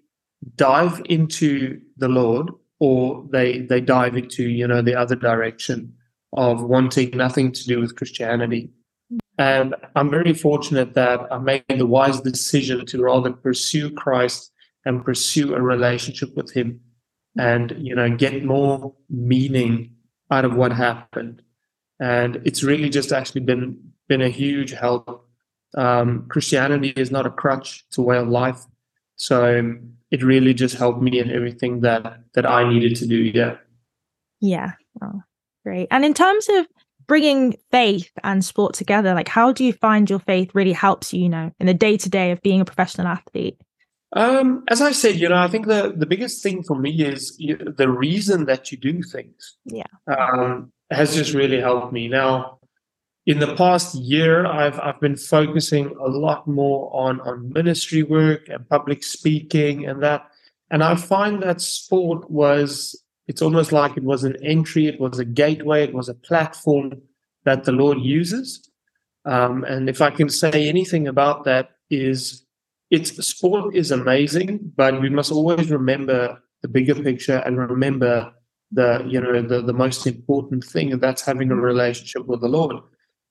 dive 0.56 1.02
into 1.04 1.80
the 1.96 2.08
lord 2.08 2.50
or 2.80 3.26
they 3.30 3.60
they 3.60 3.80
dive 3.80 4.16
into 4.16 4.42
you 4.48 4.66
know 4.66 4.82
the 4.82 4.94
other 4.94 5.14
direction 5.14 5.92
of 6.32 6.62
wanting 6.62 7.16
nothing 7.16 7.52
to 7.52 7.64
do 7.64 7.80
with 7.80 7.96
Christianity. 7.96 8.70
And 9.38 9.74
I'm 9.96 10.10
very 10.10 10.32
fortunate 10.32 10.94
that 10.94 11.20
I 11.30 11.38
made 11.38 11.64
the 11.68 11.86
wise 11.86 12.20
decision 12.20 12.84
to 12.86 13.02
rather 13.02 13.32
pursue 13.32 13.90
Christ 13.90 14.52
and 14.84 15.04
pursue 15.04 15.54
a 15.54 15.60
relationship 15.60 16.36
with 16.36 16.52
Him, 16.52 16.80
and 17.38 17.74
you 17.78 17.94
know 17.94 18.16
get 18.16 18.44
more 18.44 18.94
meaning 19.08 19.94
out 20.30 20.44
of 20.44 20.54
what 20.54 20.72
happened. 20.72 21.42
And 22.00 22.40
it's 22.44 22.62
really 22.62 22.88
just 22.88 23.12
actually 23.12 23.42
been 23.42 23.78
been 24.08 24.22
a 24.22 24.28
huge 24.28 24.72
help. 24.72 25.28
Um, 25.76 26.26
Christianity 26.28 26.92
is 26.96 27.10
not 27.10 27.26
a 27.26 27.30
crutch; 27.30 27.84
it's 27.88 27.98
a 27.98 28.02
way 28.02 28.18
of 28.18 28.28
life. 28.28 28.64
So 29.16 29.78
it 30.10 30.22
really 30.22 30.54
just 30.54 30.76
helped 30.76 31.02
me 31.02 31.18
in 31.18 31.30
everything 31.30 31.82
that 31.82 32.20
that 32.34 32.46
I 32.46 32.68
needed 32.68 32.96
to 32.96 33.06
do. 33.06 33.16
Yeah. 33.16 33.56
Yeah. 34.40 34.72
Oh, 35.02 35.22
great. 35.64 35.88
And 35.90 36.04
in 36.04 36.14
terms 36.14 36.48
of 36.48 36.66
bringing 37.06 37.56
faith 37.70 38.10
and 38.24 38.44
sport 38.44 38.74
together, 38.74 39.14
like 39.14 39.28
how 39.28 39.52
do 39.52 39.64
you 39.64 39.72
find 39.72 40.08
your 40.08 40.20
faith 40.20 40.50
really 40.54 40.72
helps 40.72 41.12
you, 41.12 41.24
you 41.24 41.28
know, 41.28 41.52
in 41.60 41.66
the 41.66 41.74
day 41.74 41.96
to 41.98 42.08
day 42.08 42.30
of 42.30 42.40
being 42.40 42.60
a 42.60 42.64
professional 42.64 43.06
athlete? 43.06 43.60
Um, 44.16 44.64
as 44.68 44.80
I 44.80 44.92
said, 44.92 45.16
you 45.16 45.28
know, 45.28 45.36
I 45.36 45.48
think 45.48 45.66
the 45.66 45.92
the 45.96 46.06
biggest 46.06 46.42
thing 46.42 46.62
for 46.62 46.76
me 46.76 46.90
is 47.02 47.36
the 47.36 47.88
reason 47.88 48.46
that 48.46 48.72
you 48.72 48.78
do 48.78 49.02
things. 49.02 49.56
Yeah. 49.64 49.84
Um, 50.08 50.72
has 50.90 51.14
just 51.14 51.34
really 51.34 51.60
helped 51.60 51.92
me. 51.92 52.08
Now, 52.08 52.58
in 53.26 53.38
the 53.38 53.54
past 53.54 53.94
year, 53.94 54.46
I've 54.46 54.78
I've 54.80 55.00
been 55.00 55.16
focusing 55.16 55.94
a 56.00 56.08
lot 56.08 56.46
more 56.46 56.90
on 56.92 57.20
on 57.20 57.52
ministry 57.52 58.02
work 58.02 58.48
and 58.48 58.68
public 58.68 59.02
speaking 59.02 59.86
and 59.86 60.02
that. 60.02 60.26
And 60.70 60.82
I 60.82 60.94
find 60.94 61.42
that 61.42 61.60
sport 61.60 62.30
was 62.30 63.00
it's 63.28 63.42
almost 63.42 63.72
like 63.72 63.96
it 63.96 64.02
was 64.02 64.24
an 64.24 64.36
entry, 64.42 64.86
it 64.86 65.00
was 65.00 65.18
a 65.18 65.24
gateway, 65.24 65.84
it 65.84 65.94
was 65.94 66.08
a 66.08 66.14
platform 66.14 67.02
that 67.44 67.64
the 67.64 67.72
Lord 67.72 67.98
uses. 68.00 68.68
Um, 69.24 69.64
and 69.64 69.88
if 69.88 70.00
I 70.00 70.10
can 70.10 70.28
say 70.28 70.68
anything 70.68 71.06
about 71.06 71.44
that 71.44 71.70
is 71.90 72.44
it's 72.90 73.10
sport 73.24 73.74
is 73.74 73.90
amazing, 73.90 74.72
but 74.76 75.00
we 75.00 75.10
must 75.10 75.30
always 75.30 75.70
remember 75.70 76.42
the 76.62 76.68
bigger 76.68 76.94
picture 76.94 77.38
and 77.46 77.56
remember 77.58 78.32
the 78.72 79.04
you 79.08 79.20
know 79.20 79.42
the, 79.42 79.62
the 79.62 79.72
most 79.72 80.06
important 80.06 80.64
thing 80.64 80.92
and 80.92 81.00
that's 81.00 81.22
having 81.22 81.50
a 81.50 81.56
relationship 81.56 82.26
with 82.26 82.40
the 82.40 82.48
Lord. 82.48 82.76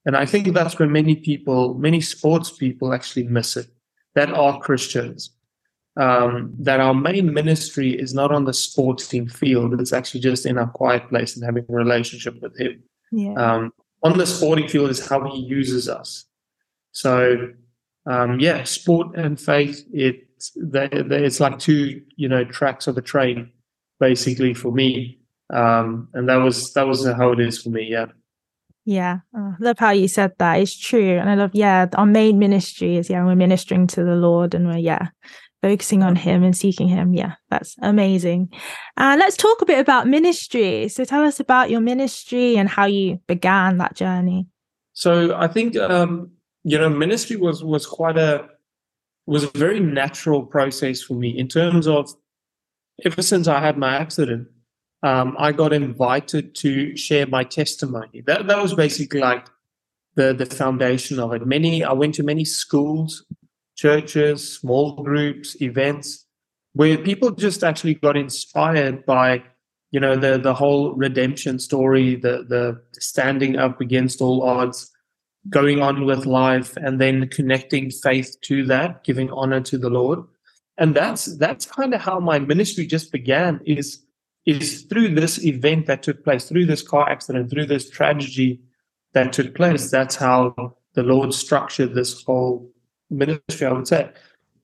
And 0.05 0.15
I 0.15 0.25
think 0.25 0.53
that's 0.53 0.79
where 0.79 0.89
many 0.89 1.15
people, 1.15 1.75
many 1.75 2.01
sports 2.01 2.51
people 2.51 2.93
actually 2.93 3.23
miss 3.23 3.57
it 3.57 3.67
that 4.15 4.31
are 4.31 4.59
Christians. 4.59 5.31
Um, 5.97 6.53
that 6.59 6.79
our 6.79 6.93
main 6.93 7.33
ministry 7.33 7.91
is 7.91 8.13
not 8.13 8.31
on 8.31 8.45
the 8.45 8.53
sporting 8.53 9.27
field, 9.27 9.79
it's 9.81 9.91
actually 9.91 10.21
just 10.21 10.45
in 10.45 10.57
our 10.57 10.67
quiet 10.67 11.09
place 11.09 11.35
and 11.35 11.43
having 11.43 11.65
a 11.67 11.73
relationship 11.73 12.41
with 12.41 12.57
Him. 12.57 12.81
Yeah. 13.11 13.33
Um, 13.33 13.73
on 14.01 14.17
the 14.17 14.25
sporting 14.25 14.69
field 14.69 14.91
is 14.91 15.05
how 15.05 15.29
He 15.29 15.39
uses 15.39 15.89
us. 15.89 16.25
So, 16.93 17.49
um, 18.05 18.39
yeah, 18.39 18.63
sport 18.63 19.15
and 19.15 19.39
faith, 19.39 19.85
it's, 19.91 20.53
they, 20.55 20.87
they, 20.87 21.25
it's 21.25 21.41
like 21.41 21.59
two, 21.59 22.01
you 22.15 22.29
know, 22.29 22.45
tracks 22.45 22.87
of 22.87 22.97
a 22.97 23.01
train, 23.01 23.51
basically, 23.99 24.53
for 24.53 24.71
me. 24.71 25.18
Um, 25.51 26.09
and 26.13 26.29
that 26.29 26.37
was 26.37 26.73
that 26.73 26.87
was 26.87 27.05
how 27.05 27.31
it 27.31 27.39
is 27.39 27.61
for 27.61 27.69
me. 27.69 27.87
Yeah. 27.89 28.07
Yeah, 28.85 29.19
oh, 29.35 29.53
I 29.53 29.63
love 29.63 29.77
how 29.77 29.91
you 29.91 30.07
said 30.07 30.33
that. 30.39 30.59
It's 30.59 30.75
true, 30.75 31.19
and 31.19 31.29
I 31.29 31.35
love 31.35 31.51
yeah. 31.53 31.87
Our 31.93 32.07
main 32.07 32.39
ministry 32.39 32.97
is 32.97 33.07
yeah, 33.07 33.23
we're 33.23 33.35
ministering 33.35 33.85
to 33.87 34.03
the 34.03 34.15
Lord, 34.15 34.55
and 34.55 34.65
we're 34.65 34.77
yeah, 34.77 35.09
focusing 35.61 36.01
on 36.01 36.15
Him 36.15 36.43
and 36.43 36.57
seeking 36.57 36.87
Him. 36.87 37.13
Yeah, 37.13 37.33
that's 37.49 37.75
amazing. 37.83 38.51
And 38.97 39.21
uh, 39.21 39.23
let's 39.23 39.37
talk 39.37 39.61
a 39.61 39.65
bit 39.65 39.79
about 39.79 40.07
ministry. 40.07 40.87
So 40.87 41.05
tell 41.05 41.23
us 41.23 41.39
about 41.39 41.69
your 41.69 41.81
ministry 41.81 42.57
and 42.57 42.67
how 42.67 42.85
you 42.85 43.19
began 43.27 43.77
that 43.77 43.95
journey. 43.95 44.47
So 44.93 45.35
I 45.35 45.47
think 45.47 45.77
um, 45.77 46.31
you 46.63 46.77
know 46.77 46.89
ministry 46.89 47.35
was 47.35 47.63
was 47.63 47.85
quite 47.85 48.17
a 48.17 48.47
was 49.25 49.43
a 49.43 49.51
very 49.51 49.79
natural 49.79 50.41
process 50.43 51.01
for 51.01 51.13
me 51.13 51.29
in 51.29 51.47
terms 51.47 51.87
of 51.87 52.11
ever 53.05 53.21
since 53.21 53.47
I 53.47 53.59
had 53.59 53.77
my 53.77 53.95
accident 53.95 54.47
um, 55.03 55.35
I 55.39 55.51
got 55.51 55.73
invited 55.73 56.55
to 56.55 56.95
share 56.97 57.27
my 57.27 57.43
testimony. 57.43 58.21
That 58.25 58.47
that 58.47 58.61
was 58.61 58.73
basically 58.73 59.21
like 59.21 59.47
the 60.15 60.33
the 60.33 60.45
foundation 60.45 61.19
of 61.19 61.33
it. 61.33 61.45
Many 61.45 61.83
I 61.83 61.93
went 61.93 62.15
to 62.15 62.23
many 62.23 62.45
schools, 62.45 63.25
churches, 63.75 64.59
small 64.59 65.01
groups, 65.03 65.61
events 65.61 66.25
where 66.73 66.97
people 66.97 67.31
just 67.31 67.63
actually 67.63 67.95
got 67.95 68.15
inspired 68.15 69.05
by 69.05 69.43
you 69.91 69.99
know 69.99 70.15
the 70.15 70.37
the 70.37 70.53
whole 70.53 70.93
redemption 70.93 71.59
story, 71.59 72.15
the 72.15 72.45
the 72.47 72.81
standing 72.99 73.57
up 73.57 73.81
against 73.81 74.21
all 74.21 74.43
odds, 74.43 74.91
going 75.49 75.81
on 75.81 76.05
with 76.05 76.25
life, 76.25 76.75
and 76.77 76.99
then 76.99 77.27
connecting 77.29 77.89
faith 77.89 78.37
to 78.41 78.65
that, 78.65 79.03
giving 79.03 79.31
honor 79.31 79.61
to 79.61 79.77
the 79.77 79.89
Lord. 79.89 80.19
And 80.77 80.95
that's 80.95 81.37
that's 81.37 81.65
kind 81.65 81.93
of 81.93 82.01
how 82.01 82.19
my 82.19 82.39
ministry 82.39 82.85
just 82.85 83.11
began. 83.11 83.61
Is 83.65 84.01
is 84.45 84.83
through 84.83 85.15
this 85.15 85.43
event 85.43 85.85
that 85.85 86.03
took 86.03 86.23
place, 86.23 86.45
through 86.45 86.65
this 86.65 86.81
car 86.81 87.09
accident, 87.09 87.49
through 87.49 87.65
this 87.65 87.89
tragedy 87.89 88.61
that 89.13 89.33
took 89.33 89.55
place, 89.55 89.91
that's 89.91 90.15
how 90.15 90.75
the 90.93 91.03
Lord 91.03 91.33
structured 91.33 91.93
this 91.93 92.23
whole 92.23 92.71
ministry, 93.09 93.67
I 93.67 93.71
would 93.73 93.87
say. 93.87 94.09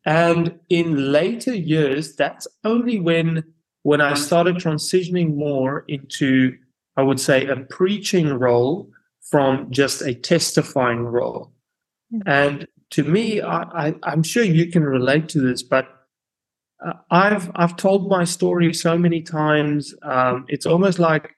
And 0.06 0.60
in 0.70 1.12
later 1.12 1.54
years, 1.54 2.16
that's 2.16 2.48
only 2.64 3.00
when 3.00 3.44
when 3.84 4.02
I 4.02 4.16
started 4.16 4.56
transitioning 4.56 5.36
more 5.36 5.86
into, 5.88 6.58
I 6.98 7.04
would 7.04 7.20
say, 7.20 7.46
a 7.46 7.58
preaching 7.58 8.30
role 8.30 8.90
from 9.22 9.70
just 9.70 10.02
a 10.02 10.16
testifying 10.16 11.04
role. 11.04 11.52
Hmm. 12.12 12.22
And 12.26 12.68
to 12.92 13.04
me, 13.04 13.42
I, 13.42 13.62
I, 13.88 13.96
I'm 14.02 14.24
sure 14.24 14.44
you 14.44 14.72
can 14.72 14.84
relate 14.84 15.30
to 15.30 15.40
this, 15.40 15.62
but 15.62 15.95
uh, 16.84 16.94
I've 17.12 17.52
I've 17.56 17.76
told 17.76 18.10
my 18.10 18.24
story 18.24 18.74
so 18.74 18.98
many 18.98 19.22
times. 19.22 19.94
Um, 20.02 20.46
it's 20.48 20.66
almost 20.66 21.00
like 21.00 21.36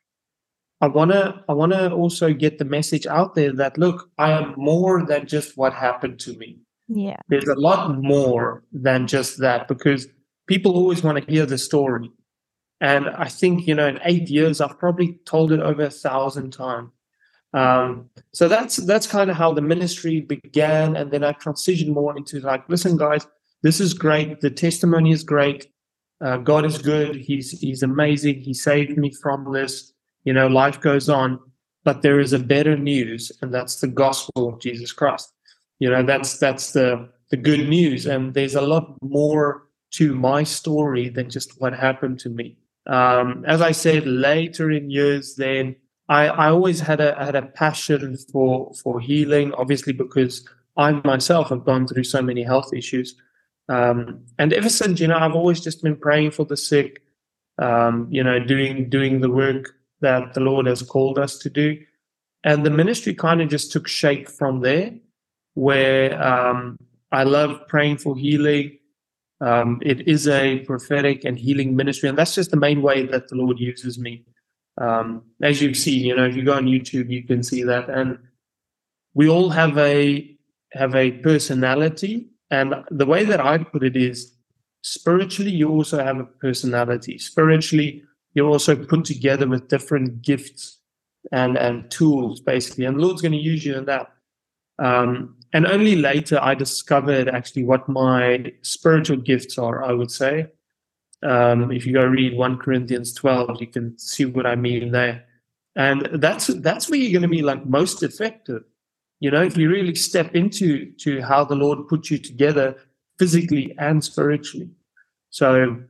I 0.82 0.88
wanna 0.88 1.44
I 1.50 1.53
wanna 1.53 1.94
also 1.94 2.34
get 2.34 2.58
the 2.58 2.65
message 2.65 3.06
out 3.06 3.36
there 3.36 3.53
that 3.53 3.77
look, 3.77 4.10
I 4.17 4.32
am 4.32 4.53
more 4.58 5.06
than 5.06 5.27
just 5.27 5.58
what 5.58 5.74
happened 5.74 6.20
to 6.22 6.38
me. 6.38 6.60
Yeah, 6.88 7.17
there's 7.27 7.48
a 7.48 7.60
lot 7.60 8.01
more 8.01 8.63
than 8.72 9.08
just 9.08 9.39
that 9.39 9.67
because 9.67 10.08
people 10.48 10.74
always 10.75 11.03
want 11.03 11.17
to 11.17 11.32
hear 11.32 11.46
the 11.46 11.58
story. 11.58 12.10
And 12.79 13.10
I 13.10 13.27
think, 13.27 13.67
you 13.67 13.74
know, 13.74 13.88
in 13.88 14.00
eight 14.03 14.29
years, 14.29 14.62
I've 14.62 14.77
probably 14.77 15.20
told 15.25 15.51
it 15.51 15.60
over 15.60 15.84
a 15.84 15.89
thousand 15.89 16.51
times. 16.51 16.91
Um, 17.53 18.10
so 18.34 18.48
that's 18.48 18.75
that's 18.77 19.08
kind 19.08 19.32
of 19.32 19.38
how 19.38 19.53
the 19.53 19.62
ministry 19.62 20.22
began, 20.22 20.96
and 20.96 21.12
then 21.12 21.24
I 21.24 21.32
transitioned 21.34 21.94
more 21.94 22.15
into 22.15 22.39
like, 22.39 22.67
listen, 22.70 22.98
guys, 22.98 23.25
this 23.64 23.80
is 23.80 23.94
great. 23.94 24.42
The 24.42 24.50
testimony 24.50 25.12
is 25.12 25.24
great. 25.24 25.68
Uh, 26.20 26.38
God 26.38 26.66
is 26.66 26.78
good. 26.78 27.16
He's 27.16 27.52
He's 27.60 27.84
amazing. 27.84 28.42
He 28.42 28.54
saved 28.54 28.98
me 28.98 29.12
from 29.12 29.52
this. 29.54 29.94
You 30.24 30.34
know, 30.34 30.48
life 30.48 30.82
goes 30.82 31.10
on, 31.10 31.40
but 31.84 32.02
there 32.02 32.20
is 32.20 32.34
a 32.34 32.40
better 32.40 32.78
news, 32.78 33.32
and 33.42 33.54
that's 33.54 33.80
the 33.80 33.88
gospel 33.88 34.50
of 34.50 34.60
Jesus 34.60 34.92
Christ. 34.92 35.32
You 35.80 35.90
know, 35.90 36.04
that's 36.04 36.38
that's 36.38 36.74
the 36.74 37.10
the 37.30 37.38
good 37.38 37.68
news, 37.68 38.06
and 38.06 38.34
there's 38.34 38.56
a 38.56 38.62
lot 38.62 38.96
more 39.02 39.68
to 39.92 40.16
my 40.16 40.44
story 40.44 41.10
than 41.10 41.30
just 41.30 41.60
what 41.62 41.74
happened 41.74 42.20
to 42.20 42.30
me. 42.30 42.58
Um, 42.88 43.44
as 43.48 43.62
I 43.62 43.72
said, 43.72 44.06
later 44.06 44.72
in 44.72 44.90
years, 44.90 45.36
then 45.36 45.76
I, 46.10 46.28
I 46.28 46.50
always 46.50 46.80
had 46.80 47.02
a 47.02 47.16
had 47.24 47.36
a 47.36 47.44
passion 47.44 48.18
for 48.32 48.74
for 48.82 49.00
healing, 49.00 49.54
obviously 49.54 49.94
because 49.94 50.48
I 50.78 50.92
myself 51.04 51.50
have 51.50 51.66
gone 51.66 51.88
through 51.88 52.06
so 52.06 52.22
many 52.22 52.44
health 52.44 52.74
issues. 52.74 53.16
Um, 53.69 54.25
and 54.39 54.53
ever 54.53 54.69
since, 54.69 55.00
you 55.00 55.07
know, 55.07 55.17
I've 55.17 55.36
always 55.36 55.59
just 55.59 55.83
been 55.83 55.97
praying 55.97 56.31
for 56.31 56.45
the 56.45 56.57
sick, 56.57 57.01
um, 57.59 58.07
you 58.09 58.24
know, 58.24 58.39
doing 58.39 58.89
doing 58.89 59.19
the 59.19 59.29
work 59.29 59.75
that 60.01 60.33
the 60.33 60.39
Lord 60.39 60.67
has 60.67 60.81
called 60.81 61.19
us 61.19 61.38
to 61.39 61.50
do. 61.50 61.77
And 62.43 62.65
the 62.65 62.69
ministry 62.69 63.13
kind 63.13 63.41
of 63.41 63.50
just 63.50 63.71
took 63.71 63.88
shape 63.88 64.29
from 64.29 64.62
there, 64.62 64.93
where 65.55 66.21
um, 66.21 66.77
I 67.12 67.24
love 67.24 67.67
praying 67.67 67.97
for 67.97 68.15
healing. 68.15 68.77
Um, 69.41 69.79
it 69.83 70.07
is 70.07 70.27
a 70.27 70.59
prophetic 70.59 71.25
and 71.25 71.38
healing 71.38 71.75
ministry, 71.75 72.09
and 72.09 72.17
that's 72.17 72.36
just 72.36 72.51
the 72.51 72.57
main 72.57 72.81
way 72.81 73.05
that 73.05 73.27
the 73.27 73.36
Lord 73.36 73.59
uses 73.59 74.00
me. 74.00 74.24
Um, 74.79 75.24
as 75.41 75.62
you've 75.62 75.77
seen, 75.77 76.05
you 76.05 76.15
know, 76.15 76.25
if 76.25 76.36
you 76.36 76.43
go 76.43 76.53
on 76.53 76.65
YouTube, 76.65 77.09
you 77.09 77.24
can 77.24 77.43
see 77.43 77.63
that, 77.63 77.89
and 77.89 78.17
we 79.13 79.27
all 79.27 79.50
have 79.50 79.77
a 79.77 80.36
have 80.74 80.95
a 80.95 81.12
personality, 81.12 82.27
and 82.50 82.75
the 82.89 83.06
way 83.06 83.25
that 83.25 83.39
I 83.39 83.58
put 83.58 83.84
it 83.84 83.96
is, 83.96 84.34
spiritually, 84.82 85.51
you 85.51 85.70
also 85.70 86.04
have 86.04 86.20
a 86.20 86.25
personality. 86.25 87.18
Spiritually, 87.18 88.04
you're 88.34 88.50
also 88.50 88.75
put 88.75 89.06
together 89.06 89.48
with 89.48 89.68
different 89.68 90.22
gifts 90.22 90.77
and 91.32 91.58
and 91.58 91.89
tools, 91.92 92.39
basically, 92.39 92.86
and 92.86 92.98
the 92.98 93.01
Lord's 93.01 93.22
going 93.22 93.34
to 93.34 93.38
use 93.38 93.66
you 93.66 93.77
in 93.77 93.86
that. 93.86 94.12
Um, 94.80 95.36
and 95.54 95.66
only 95.66 95.96
later 95.96 96.39
I 96.42 96.56
discovered 96.56 97.30
actually 97.30 97.63
what 97.63 97.89
my 97.89 98.54
spiritual 98.62 99.18
gifts 99.18 99.58
are, 99.58 99.84
I 99.84 99.94
would 99.94 100.12
say. 100.12 100.48
Um, 101.24 101.72
if 101.72 101.86
you 101.86 101.94
go 101.94 102.06
read 102.06 102.38
1 102.38 102.58
Corinthians 102.60 103.13
12, 103.13 103.62
you 103.62 103.68
can 103.68 103.98
see 103.98 104.25
what 104.25 104.46
I 104.46 104.56
mean 104.56 104.92
there. 104.92 105.25
And 105.75 106.08
that's 106.13 106.48
that's 106.48 106.89
where 106.89 107.00
you're 107.00 107.12
going 107.12 107.30
to 107.30 107.36
be 107.36 107.42
like 107.42 107.66
most 107.66 108.04
effective. 108.04 108.63
You 109.19 109.31
know, 109.31 109.41
if 109.41 109.57
you 109.57 109.69
really 109.69 109.95
step 109.95 110.36
into 110.36 110.91
to 111.00 111.21
how 111.21 111.43
the 111.43 111.55
Lord 111.55 111.88
put 111.88 112.09
you 112.09 112.17
together 112.17 112.75
physically 113.17 113.75
and 113.79 114.03
spiritually. 114.03 114.69
So 115.29 115.81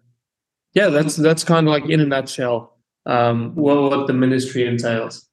yeah, 0.73 0.89
that's 0.89 1.15
that's 1.15 1.43
kind 1.43 1.67
of 1.67 1.71
like 1.71 1.89
in 1.89 1.99
a 1.99 2.05
nutshell 2.05 2.77
um, 3.05 3.55
what, 3.55 3.81
what 3.81 4.07
the 4.07 4.13
ministry 4.13 4.67
entails. 4.67 5.27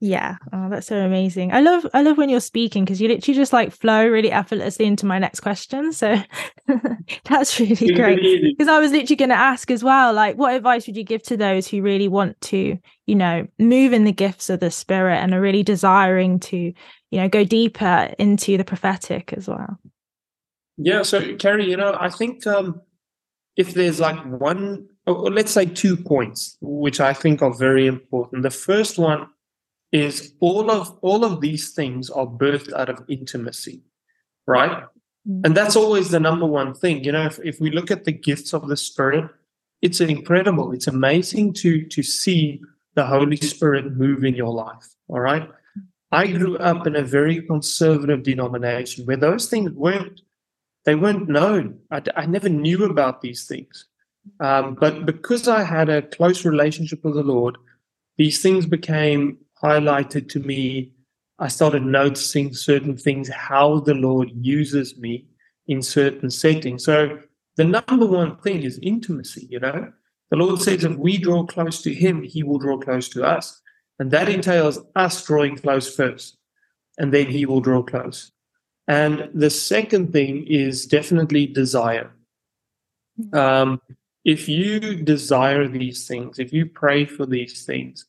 Yeah, 0.00 0.36
oh, 0.52 0.68
that's 0.68 0.88
so 0.88 0.98
amazing. 0.98 1.52
I 1.52 1.60
love 1.62 1.86
I 1.94 2.02
love 2.02 2.18
when 2.18 2.28
you're 2.28 2.40
speaking 2.40 2.84
because 2.84 3.00
you 3.00 3.08
literally 3.08 3.36
just 3.36 3.54
like 3.54 3.72
flow 3.72 4.06
really 4.06 4.30
effortlessly 4.30 4.84
into 4.84 5.06
my 5.06 5.18
next 5.18 5.40
question. 5.40 5.94
So 5.94 6.16
that's 7.24 7.58
really 7.58 7.94
great. 7.94 8.20
Because 8.50 8.68
I 8.68 8.78
was 8.80 8.92
literally 8.92 9.16
going 9.16 9.30
to 9.30 9.34
ask 9.34 9.70
as 9.70 9.82
well, 9.82 10.12
like, 10.12 10.36
what 10.36 10.54
advice 10.54 10.86
would 10.86 10.96
you 10.96 11.04
give 11.04 11.22
to 11.22 11.38
those 11.38 11.66
who 11.66 11.80
really 11.80 12.08
want 12.08 12.38
to, 12.42 12.76
you 13.06 13.14
know, 13.14 13.46
move 13.58 13.94
in 13.94 14.04
the 14.04 14.12
gifts 14.12 14.50
of 14.50 14.60
the 14.60 14.70
spirit 14.70 15.16
and 15.16 15.32
are 15.32 15.40
really 15.40 15.62
desiring 15.62 16.38
to, 16.40 16.74
you 17.14 17.20
know, 17.20 17.28
go 17.28 17.44
deeper 17.44 18.12
into 18.18 18.56
the 18.56 18.64
prophetic 18.64 19.32
as 19.32 19.48
well? 19.48 19.78
Yeah. 20.76 21.02
So, 21.02 21.36
Carrie, 21.36 21.70
you 21.70 21.76
know, 21.76 21.96
I 21.98 22.10
think 22.10 22.46
um, 22.46 22.80
if 23.56 23.74
there's 23.74 24.00
like 24.00 24.18
one, 24.24 24.88
or 25.06 25.30
let's 25.30 25.52
say 25.52 25.66
two 25.66 25.96
points, 25.96 26.56
which 26.60 27.00
I 27.00 27.12
think 27.12 27.42
are 27.42 27.54
very 27.54 27.86
important. 27.86 28.42
The 28.42 28.50
first 28.50 28.98
one 28.98 29.28
is 29.94 30.34
all 30.40 30.72
of 30.72 30.98
all 31.02 31.24
of 31.24 31.40
these 31.40 31.70
things 31.70 32.10
are 32.10 32.26
birthed 32.26 32.72
out 32.72 32.88
of 32.88 33.04
intimacy 33.08 33.80
right 34.46 34.72
mm-hmm. 34.72 35.40
and 35.44 35.56
that's 35.56 35.76
always 35.76 36.10
the 36.10 36.18
number 36.18 36.44
one 36.44 36.74
thing 36.74 37.02
you 37.04 37.12
know 37.12 37.26
if, 37.26 37.38
if 37.44 37.60
we 37.60 37.70
look 37.70 37.92
at 37.92 38.04
the 38.04 38.12
gifts 38.12 38.52
of 38.52 38.66
the 38.66 38.76
spirit 38.76 39.30
it's 39.82 40.00
incredible 40.00 40.72
it's 40.72 40.88
amazing 40.88 41.52
to 41.52 41.86
to 41.86 42.02
see 42.02 42.60
the 42.94 43.06
holy 43.06 43.36
spirit 43.36 43.96
move 43.96 44.24
in 44.24 44.34
your 44.34 44.52
life 44.52 44.88
all 45.06 45.20
right 45.20 45.48
i 46.14 46.26
grew 46.26 46.56
up 46.58 46.86
in 46.86 46.96
a 46.96 47.02
very 47.02 47.42
conservative 47.42 48.22
denomination 48.22 49.04
where 49.06 49.16
those 49.16 49.46
things 49.48 49.70
weren't 49.72 50.20
they 50.84 50.94
weren't 50.94 51.28
known 51.28 51.78
i, 51.90 52.02
I 52.16 52.26
never 52.26 52.48
knew 52.48 52.84
about 52.84 53.20
these 53.20 53.46
things 53.46 53.86
um, 54.40 54.74
but 54.74 55.04
because 55.04 55.48
i 55.48 55.62
had 55.62 55.88
a 55.88 56.02
close 56.02 56.44
relationship 56.44 57.04
with 57.04 57.14
the 57.14 57.22
lord 57.22 57.56
these 58.16 58.40
things 58.40 58.66
became 58.66 59.38
highlighted 59.62 60.28
to 60.30 60.40
me. 60.40 60.92
I 61.38 61.48
started 61.48 61.82
noticing 61.82 62.54
certain 62.54 62.96
things, 62.96 63.28
how 63.28 63.80
the 63.80 63.94
Lord 63.94 64.30
uses 64.34 64.96
me 64.98 65.26
in 65.66 65.82
certain 65.82 66.30
settings. 66.30 66.84
So 66.84 67.18
the 67.56 67.64
number 67.64 68.06
one 68.06 68.36
thing 68.36 68.62
is 68.62 68.78
intimacy, 68.82 69.48
you 69.50 69.58
know. 69.58 69.92
The 70.30 70.36
Lord 70.36 70.60
says 70.60 70.84
if 70.84 70.96
we 70.96 71.18
draw 71.18 71.44
close 71.44 71.82
to 71.82 71.92
Him, 71.92 72.22
He 72.22 72.42
will 72.42 72.58
draw 72.58 72.78
close 72.78 73.08
to 73.10 73.24
us. 73.24 73.60
And 73.98 74.10
that 74.10 74.28
entails 74.28 74.80
us 74.96 75.24
drawing 75.24 75.56
close 75.56 75.94
first, 75.94 76.36
and 76.98 77.12
then 77.12 77.26
He 77.26 77.46
will 77.46 77.60
draw 77.60 77.82
close. 77.82 78.32
And 78.86 79.30
the 79.34 79.50
second 79.50 80.12
thing 80.12 80.46
is 80.46 80.86
definitely 80.86 81.46
desire. 81.46 82.10
Um, 83.32 83.80
if 84.24 84.48
you 84.48 84.96
desire 84.96 85.68
these 85.68 86.06
things, 86.06 86.38
if 86.38 86.52
you 86.52 86.66
pray 86.66 87.04
for 87.04 87.26
these 87.26 87.64
things, 87.64 88.06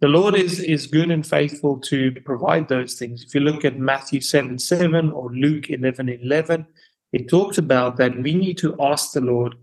the 0.00 0.08
Lord 0.08 0.34
is, 0.34 0.60
is 0.60 0.86
good 0.86 1.10
and 1.10 1.26
faithful 1.26 1.78
to 1.80 2.12
provide 2.24 2.68
those 2.68 2.94
things. 2.94 3.22
If 3.22 3.34
you 3.34 3.40
look 3.40 3.64
at 3.64 3.78
Matthew 3.78 4.20
7 4.20 4.58
7 4.58 5.10
or 5.10 5.30
Luke 5.30 5.70
11 5.70 6.08
11, 6.08 6.66
it 7.12 7.28
talks 7.28 7.58
about 7.58 7.96
that 7.96 8.16
we 8.20 8.34
need 8.34 8.58
to 8.58 8.76
ask 8.80 9.12
the 9.12 9.20
Lord 9.20 9.54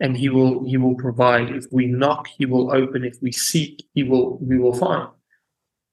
and 0.00 0.16
he 0.16 0.28
will 0.28 0.64
he 0.64 0.76
will 0.76 0.94
provide. 0.94 1.50
If 1.50 1.64
we 1.72 1.86
knock, 1.86 2.28
he 2.28 2.46
will 2.46 2.70
open. 2.70 3.04
If 3.04 3.16
we 3.20 3.32
seek, 3.32 3.86
he 3.94 4.04
will 4.04 4.38
we 4.38 4.58
will 4.58 4.74
find. 4.74 5.08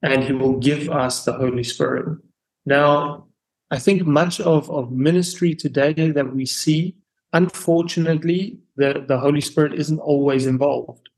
And 0.06 0.24
he 0.24 0.34
will 0.34 0.60
give 0.60 0.89
us 0.89 1.26
the 1.26 1.34
Holy 1.34 1.63
Spirit. 1.63 2.18
Now, 2.65 3.28
I 3.72 3.80
think 3.80 4.06
much 4.06 4.39
of, 4.39 4.70
of 4.70 4.91
ministry 4.91 5.56
today 5.56 5.94
that 5.94 6.36
we 6.36 6.46
see, 6.46 6.96
unfortunately, 7.34 8.60
the, 8.76 9.04
the 9.08 9.20
Holy 9.20 9.41
Spirit 9.41 9.74
isn't 9.74 10.00
always 10.00 10.46
involved. 10.46 11.10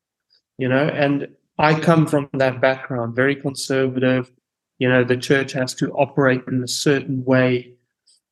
You 0.58 0.70
know, 0.70 0.88
and 0.88 1.28
I 1.60 1.80
come 1.80 2.08
from 2.08 2.30
that 2.34 2.62
background, 2.62 3.16
very 3.16 3.36
conservative. 3.36 4.32
You 4.80 4.90
know, 4.90 5.04
the 5.04 5.18
church 5.18 5.54
has 5.54 5.74
to 5.76 5.92
operate 5.94 6.44
in 6.48 6.64
a 6.64 6.68
certain 6.68 7.24
way 7.26 7.74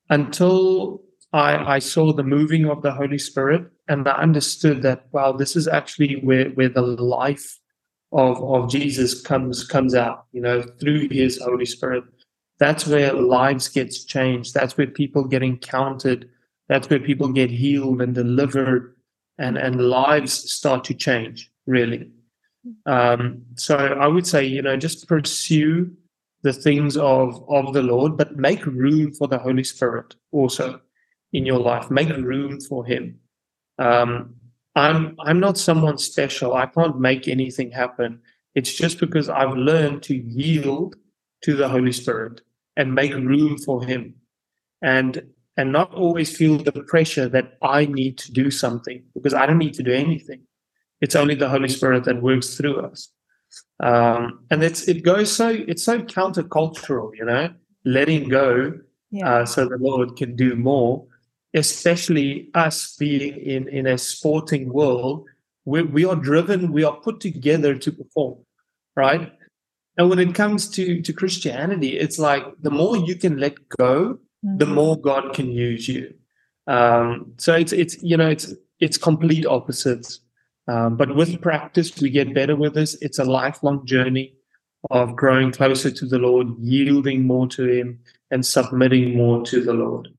until 0.09 1.01
I, 1.33 1.75
I 1.75 1.79
saw 1.79 2.13
the 2.13 2.23
moving 2.23 2.69
of 2.69 2.81
the 2.81 2.91
Holy 2.91 3.17
Spirit 3.17 3.65
and 3.87 4.07
I 4.07 4.13
understood 4.13 4.81
that, 4.83 5.07
wow, 5.11 5.31
this 5.31 5.55
is 5.55 5.67
actually 5.67 6.15
where, 6.17 6.49
where 6.49 6.69
the 6.69 6.81
life 6.81 7.59
of, 8.11 8.43
of 8.43 8.69
Jesus 8.69 9.21
comes 9.21 9.65
comes 9.65 9.95
out, 9.95 10.25
you 10.31 10.41
know, 10.41 10.61
through 10.79 11.09
his 11.09 11.41
Holy 11.41 11.65
Spirit. 11.65 12.03
That's 12.59 12.87
where 12.87 13.11
lives 13.13 13.67
gets 13.67 14.05
changed. 14.05 14.53
That's 14.53 14.77
where 14.77 14.87
people 14.87 15.25
get 15.25 15.43
encountered. 15.43 16.29
That's 16.69 16.89
where 16.89 16.99
people 16.99 17.27
get 17.29 17.51
healed 17.51 18.01
and 18.01 18.15
delivered 18.15 18.95
and, 19.37 19.57
and 19.57 19.89
lives 19.89 20.33
start 20.51 20.83
to 20.85 20.93
change, 20.93 21.51
really. 21.65 22.09
Um, 22.85 23.43
so 23.55 23.75
I 23.75 24.07
would 24.07 24.25
say, 24.25 24.45
you 24.45 24.61
know, 24.61 24.77
just 24.77 25.07
pursue 25.07 25.91
the 26.41 26.53
things 26.53 26.95
of 26.95 27.43
of 27.49 27.73
the 27.73 27.81
Lord, 27.81 28.17
but 28.17 28.37
make 28.37 28.65
room 28.65 29.13
for 29.13 29.27
the 29.27 29.39
Holy 29.39 29.63
Spirit 29.63 30.15
also 30.31 30.79
in 31.33 31.45
your 31.45 31.59
life. 31.59 31.91
Make 31.91 32.09
room 32.09 32.59
for 32.61 32.85
Him. 32.85 33.19
Um, 33.77 34.35
I'm 34.75 35.15
I'm 35.19 35.39
not 35.39 35.57
someone 35.57 35.97
special. 35.97 36.53
I 36.53 36.65
can't 36.65 36.99
make 36.99 37.27
anything 37.27 37.71
happen. 37.71 38.19
It's 38.55 38.73
just 38.73 38.99
because 38.99 39.29
I've 39.29 39.55
learned 39.55 40.03
to 40.03 40.15
yield 40.15 40.95
to 41.43 41.55
the 41.55 41.69
Holy 41.69 41.91
Spirit 41.91 42.41
and 42.75 42.93
make 42.93 43.13
room 43.13 43.57
for 43.57 43.83
Him, 43.83 44.15
and 44.81 45.23
and 45.57 45.71
not 45.71 45.93
always 45.93 46.35
feel 46.35 46.57
the 46.57 46.71
pressure 46.71 47.29
that 47.29 47.57
I 47.61 47.85
need 47.85 48.17
to 48.19 48.31
do 48.31 48.51
something 48.51 49.03
because 49.13 49.33
I 49.33 49.45
don't 49.45 49.57
need 49.57 49.73
to 49.75 49.83
do 49.83 49.93
anything. 49.93 50.41
It's 51.01 51.15
only 51.15 51.35
the 51.35 51.49
Holy 51.49 51.69
Spirit 51.69 52.03
that 52.05 52.21
works 52.21 52.55
through 52.55 52.81
us. 52.81 53.09
Um, 53.79 54.45
and 54.51 54.63
it's 54.63 54.87
it 54.87 55.03
goes 55.03 55.31
so 55.31 55.49
it's 55.49 55.83
so 55.83 56.01
countercultural, 56.01 57.11
you 57.15 57.25
know, 57.25 57.53
letting 57.85 58.27
go 58.27 58.73
yeah. 59.11 59.29
uh, 59.29 59.45
so 59.45 59.67
the 59.67 59.77
Lord 59.77 60.15
can 60.17 60.35
do 60.35 60.55
more. 60.55 61.05
Especially 61.55 62.51
us 62.53 62.95
being 62.97 63.37
in 63.37 63.67
in 63.69 63.87
a 63.87 63.97
sporting 63.97 64.71
world 64.71 65.25
we, 65.65 65.81
we 65.81 66.05
are 66.05 66.15
driven, 66.15 66.71
we 66.71 66.83
are 66.83 66.95
put 66.95 67.19
together 67.19 67.75
to 67.75 67.91
perform, 67.91 68.37
right? 68.95 69.33
And 69.97 70.09
when 70.09 70.19
it 70.19 70.35
comes 70.35 70.69
to, 70.71 71.01
to 71.01 71.13
Christianity, 71.13 71.97
it's 71.97 72.19
like 72.19 72.43
the 72.61 72.71
more 72.71 72.97
you 72.97 73.15
can 73.15 73.37
let 73.37 73.55
go, 73.77 74.19
mm-hmm. 74.45 74.57
the 74.57 74.65
more 74.65 74.99
God 74.99 75.33
can 75.33 75.51
use 75.51 75.87
you. 75.87 76.13
Um, 76.67 77.33
so 77.37 77.53
it's 77.53 77.71
it's 77.73 78.01
you 78.01 78.17
know 78.17 78.27
it's 78.27 78.53
it's 78.79 78.97
complete 78.97 79.45
opposites. 79.45 80.19
Um, 80.67 80.97
but 80.97 81.15
with 81.15 81.41
practice, 81.41 81.95
we 82.01 82.09
get 82.09 82.33
better 82.33 82.55
with 82.55 82.73
this. 82.73 82.95
It's 83.01 83.19
a 83.19 83.23
lifelong 83.23 83.85
journey 83.85 84.33
of 84.89 85.15
growing 85.15 85.51
closer 85.51 85.91
to 85.91 86.05
the 86.07 86.17
Lord, 86.17 86.47
yielding 86.59 87.25
more 87.25 87.47
to 87.49 87.67
Him, 87.67 87.99
and 88.31 88.43
submitting 88.43 89.15
more 89.15 89.45
to 89.45 89.63
the 89.63 89.73
Lord. 89.73 90.09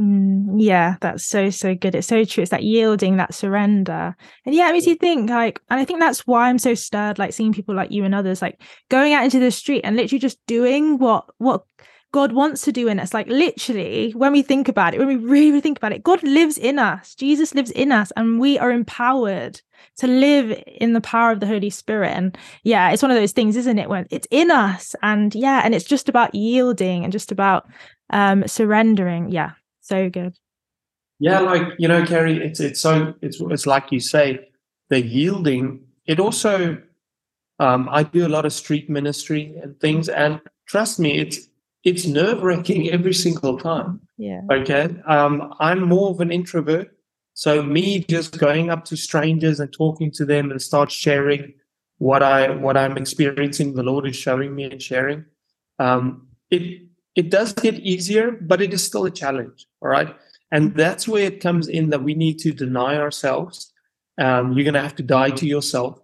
Mm, 0.00 0.56
yeah, 0.58 0.96
that's 1.00 1.24
so 1.24 1.48
so 1.48 1.74
good. 1.74 1.94
It's 1.94 2.06
so 2.06 2.24
true. 2.24 2.42
It's 2.42 2.50
that 2.50 2.62
yielding, 2.62 3.16
that 3.16 3.32
surrender, 3.32 4.14
and 4.44 4.54
yeah, 4.54 4.68
it 4.68 4.72
makes 4.72 4.86
you 4.86 4.94
think. 4.94 5.30
Like, 5.30 5.60
and 5.70 5.80
I 5.80 5.86
think 5.86 6.00
that's 6.00 6.26
why 6.26 6.48
I'm 6.48 6.58
so 6.58 6.74
stirred. 6.74 7.18
Like 7.18 7.32
seeing 7.32 7.54
people 7.54 7.74
like 7.74 7.90
you 7.90 8.04
and 8.04 8.14
others, 8.14 8.42
like 8.42 8.60
going 8.90 9.14
out 9.14 9.24
into 9.24 9.40
the 9.40 9.50
street 9.50 9.82
and 9.84 9.96
literally 9.96 10.18
just 10.18 10.38
doing 10.46 10.98
what 10.98 11.24
what 11.38 11.64
God 12.12 12.32
wants 12.32 12.62
to 12.62 12.72
do 12.72 12.88
in 12.88 13.00
us. 13.00 13.14
Like 13.14 13.26
literally, 13.28 14.12
when 14.12 14.32
we 14.32 14.42
think 14.42 14.68
about 14.68 14.92
it, 14.92 14.98
when 14.98 15.08
we 15.08 15.16
really, 15.16 15.48
really 15.48 15.60
think 15.62 15.78
about 15.78 15.92
it, 15.92 16.02
God 16.02 16.22
lives 16.22 16.58
in 16.58 16.78
us. 16.78 17.14
Jesus 17.14 17.54
lives 17.54 17.70
in 17.70 17.90
us, 17.90 18.12
and 18.16 18.38
we 18.38 18.58
are 18.58 18.70
empowered 18.70 19.62
to 19.96 20.06
live 20.06 20.62
in 20.66 20.92
the 20.92 21.00
power 21.00 21.30
of 21.32 21.40
the 21.40 21.46
Holy 21.46 21.70
Spirit. 21.70 22.10
And 22.10 22.36
yeah, 22.64 22.90
it's 22.90 23.02
one 23.02 23.10
of 23.10 23.16
those 23.16 23.32
things, 23.32 23.56
isn't 23.56 23.78
it? 23.78 23.88
When 23.88 24.06
it's 24.10 24.28
in 24.30 24.50
us, 24.50 24.94
and 25.02 25.34
yeah, 25.34 25.62
and 25.64 25.74
it's 25.74 25.86
just 25.86 26.10
about 26.10 26.34
yielding 26.34 27.02
and 27.02 27.12
just 27.14 27.32
about 27.32 27.66
um 28.10 28.46
surrendering. 28.46 29.30
Yeah, 29.30 29.52
so 29.86 30.10
good. 30.10 30.36
Yeah, 31.18 31.40
like 31.40 31.72
you 31.78 31.88
know, 31.88 32.04
Kerry, 32.04 32.44
it's 32.44 32.60
it's 32.60 32.80
so 32.80 33.14
it's 33.22 33.40
it's 33.40 33.66
like 33.66 33.90
you 33.90 34.00
say, 34.00 34.48
the 34.90 35.00
yielding. 35.00 35.80
It 36.06 36.20
also, 36.20 36.80
um, 37.58 37.88
I 37.90 38.02
do 38.02 38.26
a 38.26 38.28
lot 38.28 38.44
of 38.44 38.52
street 38.52 38.90
ministry 38.90 39.54
and 39.62 39.78
things, 39.80 40.08
and 40.08 40.40
trust 40.66 41.00
me, 41.00 41.18
it's 41.18 41.48
it's 41.84 42.06
nerve 42.06 42.42
wracking 42.42 42.90
every 42.96 43.14
single 43.14 43.58
time. 43.58 44.00
Yeah. 44.18 44.42
Okay. 44.50 44.94
Um, 45.06 45.54
I'm 45.58 45.82
more 45.82 46.10
of 46.10 46.20
an 46.20 46.30
introvert, 46.30 46.94
so 47.32 47.62
me 47.62 48.00
just 48.00 48.38
going 48.38 48.70
up 48.70 48.84
to 48.86 48.96
strangers 48.96 49.60
and 49.60 49.72
talking 49.72 50.10
to 50.12 50.24
them 50.24 50.50
and 50.50 50.60
start 50.60 50.90
sharing 50.90 51.54
what 51.98 52.22
I 52.22 52.50
what 52.50 52.76
I'm 52.76 52.96
experiencing, 52.98 53.74
the 53.74 53.82
Lord 53.82 54.06
is 54.06 54.16
showing 54.16 54.54
me 54.54 54.64
and 54.64 54.82
sharing. 54.82 55.24
Um, 55.78 56.28
it 56.50 56.85
it 57.16 57.30
does 57.30 57.52
get 57.54 57.74
easier, 57.76 58.32
but 58.32 58.60
it 58.60 58.72
is 58.72 58.84
still 58.84 59.06
a 59.06 59.10
challenge. 59.10 59.66
All 59.82 59.88
right. 59.88 60.14
And 60.52 60.76
that's 60.76 61.08
where 61.08 61.24
it 61.24 61.40
comes 61.40 61.66
in 61.66 61.90
that 61.90 62.04
we 62.04 62.14
need 62.14 62.38
to 62.40 62.52
deny 62.52 62.96
ourselves. 62.96 63.72
Um, 64.18 64.52
you're 64.52 64.64
going 64.64 64.74
to 64.74 64.82
have 64.82 64.94
to 64.96 65.02
die 65.02 65.30
to 65.30 65.46
yourself 65.46 65.98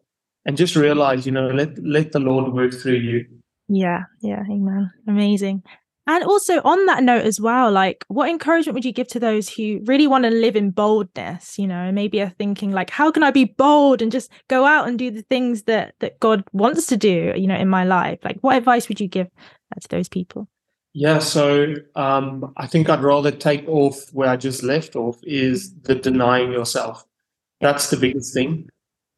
and 0.45 0.57
just 0.57 0.75
realize, 0.75 1.25
you 1.25 1.33
know, 1.33 1.49
let, 1.49 1.79
let 1.79 2.13
the 2.13 2.19
Lord 2.19 2.53
work 2.53 2.75
through 2.75 2.95
you. 2.95 3.27
Yeah. 3.69 4.05
Yeah. 4.21 4.43
Amen. 4.51 4.91
Amazing. 5.07 5.63
And 6.07 6.25
also 6.25 6.61
on 6.63 6.85
that 6.87 7.05
note 7.05 7.25
as 7.25 7.41
well, 7.41 7.71
like 7.71 8.05
what 8.09 8.29
encouragement 8.29 8.75
would 8.75 8.85
you 8.85 8.93
give 8.93 9.07
to 9.09 9.21
those 9.21 9.49
who 9.49 9.81
really 9.85 10.09
want 10.09 10.25
to 10.25 10.31
live 10.31 10.57
in 10.57 10.71
boldness, 10.71 11.59
you 11.59 11.69
know, 11.69 11.93
maybe 11.93 12.21
are 12.21 12.31
thinking 12.31 12.73
like, 12.73 12.91
how 12.91 13.13
can 13.13 13.23
I 13.23 13.31
be 13.31 13.45
bold 13.45 14.03
and 14.03 14.11
just 14.11 14.31
go 14.49 14.67
out 14.67 14.89
and 14.89 14.99
do 14.99 15.13
the 15.13 15.23
things 15.23 15.63
that 15.65 15.95
that 16.01 16.19
God 16.19 16.43
wants 16.53 16.87
to 16.87 16.97
do, 16.97 17.33
you 17.37 17.47
know, 17.47 17.55
in 17.55 17.69
my 17.69 17.85
life? 17.85 18.19
Like 18.25 18.39
what 18.41 18.57
advice 18.57 18.89
would 18.89 19.01
you 19.01 19.07
give 19.07 19.29
to 19.81 19.89
those 19.89 20.09
people? 20.09 20.49
Yeah, 20.95 21.21
so 21.21 21.75
um, 21.95 22.53
I 22.57 22.67
think 22.67 22.91
I'd 22.91 23.03
rather 23.03 23.31
take 23.31 23.67
off 23.67 24.13
where 24.13 24.29
I 24.29 24.37
just 24.37 24.63
left 24.63 24.95
off 24.95 25.19
is 25.23 25.73
the 25.83 25.95
denying 25.95 26.53
yourself. 26.53 27.05
That's 27.61 27.89
the 27.89 27.97
biggest 27.97 28.35
thing. 28.35 28.69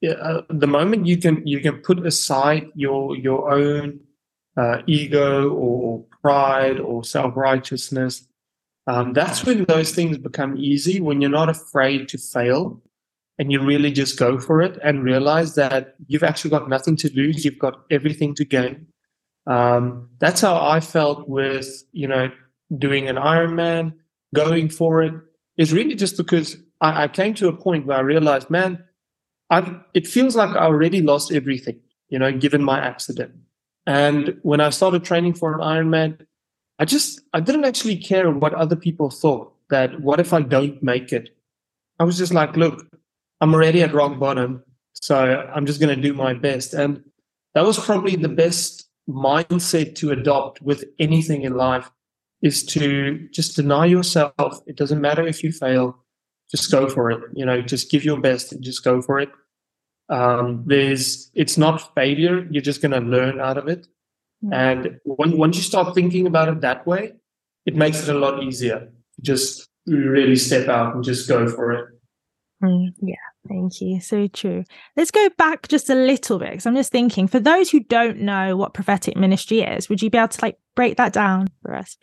Yeah, 0.00 0.12
uh, 0.12 0.42
the 0.50 0.68
moment 0.68 1.06
you 1.06 1.16
can 1.16 1.44
you 1.46 1.60
can 1.60 1.78
put 1.78 2.04
aside 2.06 2.70
your 2.74 3.16
your 3.16 3.50
own 3.50 4.00
uh, 4.56 4.82
ego 4.86 5.50
or 5.50 6.04
pride 6.22 6.78
or 6.78 7.02
self 7.02 7.36
righteousness, 7.36 8.28
um, 8.86 9.12
that's 9.12 9.44
when 9.44 9.64
those 9.64 9.92
things 9.92 10.18
become 10.18 10.56
easy. 10.56 11.00
When 11.00 11.20
you're 11.20 11.30
not 11.30 11.48
afraid 11.48 12.08
to 12.10 12.18
fail, 12.18 12.80
and 13.38 13.50
you 13.50 13.60
really 13.60 13.90
just 13.90 14.18
go 14.18 14.38
for 14.38 14.62
it 14.62 14.78
and 14.82 15.02
realize 15.02 15.56
that 15.56 15.96
you've 16.06 16.22
actually 16.22 16.50
got 16.50 16.68
nothing 16.68 16.96
to 16.96 17.12
lose, 17.14 17.44
you've 17.44 17.58
got 17.58 17.84
everything 17.90 18.34
to 18.36 18.44
gain 18.44 18.86
um, 19.46 20.08
that's 20.18 20.40
how 20.40 20.56
I 20.60 20.80
felt 20.80 21.28
with, 21.28 21.84
you 21.92 22.08
know, 22.08 22.30
doing 22.76 23.08
an 23.08 23.16
Ironman, 23.16 23.94
going 24.34 24.68
for 24.68 25.02
it, 25.02 25.14
is 25.56 25.72
really 25.72 25.94
just 25.94 26.16
because 26.16 26.56
I, 26.80 27.04
I 27.04 27.08
came 27.08 27.34
to 27.34 27.48
a 27.48 27.56
point 27.56 27.86
where 27.86 27.98
I 27.98 28.00
realized, 28.00 28.50
man, 28.50 28.82
I've, 29.50 29.74
it 29.92 30.06
feels 30.06 30.34
like 30.34 30.50
I 30.50 30.64
already 30.64 31.02
lost 31.02 31.32
everything, 31.32 31.80
you 32.08 32.18
know, 32.18 32.32
given 32.32 32.62
my 32.62 32.80
accident. 32.80 33.34
And 33.86 34.38
when 34.42 34.60
I 34.60 34.70
started 34.70 35.04
training 35.04 35.34
for 35.34 35.52
an 35.52 35.60
Ironman, 35.60 36.26
I 36.78 36.84
just, 36.86 37.20
I 37.32 37.40
didn't 37.40 37.66
actually 37.66 37.96
care 37.96 38.30
what 38.30 38.54
other 38.54 38.76
people 38.76 39.10
thought 39.10 39.52
that 39.70 40.00
what 40.00 40.20
if 40.20 40.32
I 40.32 40.42
don't 40.42 40.82
make 40.82 41.12
it? 41.12 41.36
I 41.98 42.04
was 42.04 42.18
just 42.18 42.32
like, 42.34 42.56
look, 42.56 42.86
I'm 43.40 43.54
already 43.54 43.82
at 43.82 43.94
rock 43.94 44.18
bottom. 44.18 44.62
So 44.94 45.16
I'm 45.54 45.66
just 45.66 45.80
going 45.80 45.94
to 45.94 46.00
do 46.00 46.14
my 46.14 46.34
best. 46.34 46.74
And 46.74 47.04
that 47.54 47.64
was 47.64 47.78
probably 47.78 48.16
the 48.16 48.28
best 48.28 48.88
mindset 49.08 49.94
to 49.96 50.10
adopt 50.10 50.62
with 50.62 50.84
anything 50.98 51.42
in 51.42 51.54
life 51.54 51.90
is 52.42 52.64
to 52.64 53.28
just 53.32 53.56
deny 53.56 53.86
yourself. 53.86 54.60
It 54.66 54.76
doesn't 54.76 55.00
matter 55.00 55.26
if 55.26 55.42
you 55.42 55.52
fail, 55.52 55.98
just 56.50 56.70
go 56.70 56.88
for 56.88 57.10
it. 57.10 57.20
You 57.34 57.46
know, 57.46 57.62
just 57.62 57.90
give 57.90 58.04
your 58.04 58.20
best 58.20 58.52
and 58.52 58.62
just 58.62 58.84
go 58.84 59.00
for 59.00 59.18
it. 59.18 59.30
Um, 60.10 60.64
there's, 60.66 61.30
it's 61.34 61.56
not 61.56 61.94
failure. 61.94 62.46
You're 62.50 62.62
just 62.62 62.82
going 62.82 62.92
to 62.92 63.00
learn 63.00 63.40
out 63.40 63.56
of 63.56 63.68
it. 63.68 63.86
Mm-hmm. 64.44 64.52
And 64.52 65.00
when, 65.04 65.38
once 65.38 65.56
you 65.56 65.62
start 65.62 65.94
thinking 65.94 66.26
about 66.26 66.48
it 66.48 66.60
that 66.60 66.86
way, 66.86 67.12
it 67.64 67.74
makes 67.74 68.06
it 68.06 68.14
a 68.14 68.18
lot 68.18 68.42
easier. 68.42 68.90
Just 69.22 69.68
really 69.86 70.36
step 70.36 70.68
out 70.68 70.94
and 70.94 71.02
just 71.02 71.28
go 71.28 71.48
for 71.48 71.72
it. 71.72 71.86
Mm, 72.62 72.92
yeah. 73.00 73.14
Thank 73.48 73.80
you. 73.80 74.00
So 74.00 74.26
true. 74.26 74.64
Let's 74.96 75.10
go 75.10 75.28
back 75.36 75.68
just 75.68 75.90
a 75.90 75.94
little 75.94 76.38
bit 76.38 76.50
because 76.50 76.66
I'm 76.66 76.76
just 76.76 76.92
thinking 76.92 77.28
for 77.28 77.40
those 77.40 77.70
who 77.70 77.80
don't 77.80 78.20
know 78.20 78.56
what 78.56 78.74
prophetic 78.74 79.16
ministry 79.16 79.60
is, 79.60 79.88
would 79.88 80.00
you 80.00 80.10
be 80.10 80.18
able 80.18 80.28
to 80.28 80.42
like 80.42 80.58
break 80.74 80.96
that 80.96 81.12
down 81.12 81.48
for 81.62 81.74
us? 81.74 81.96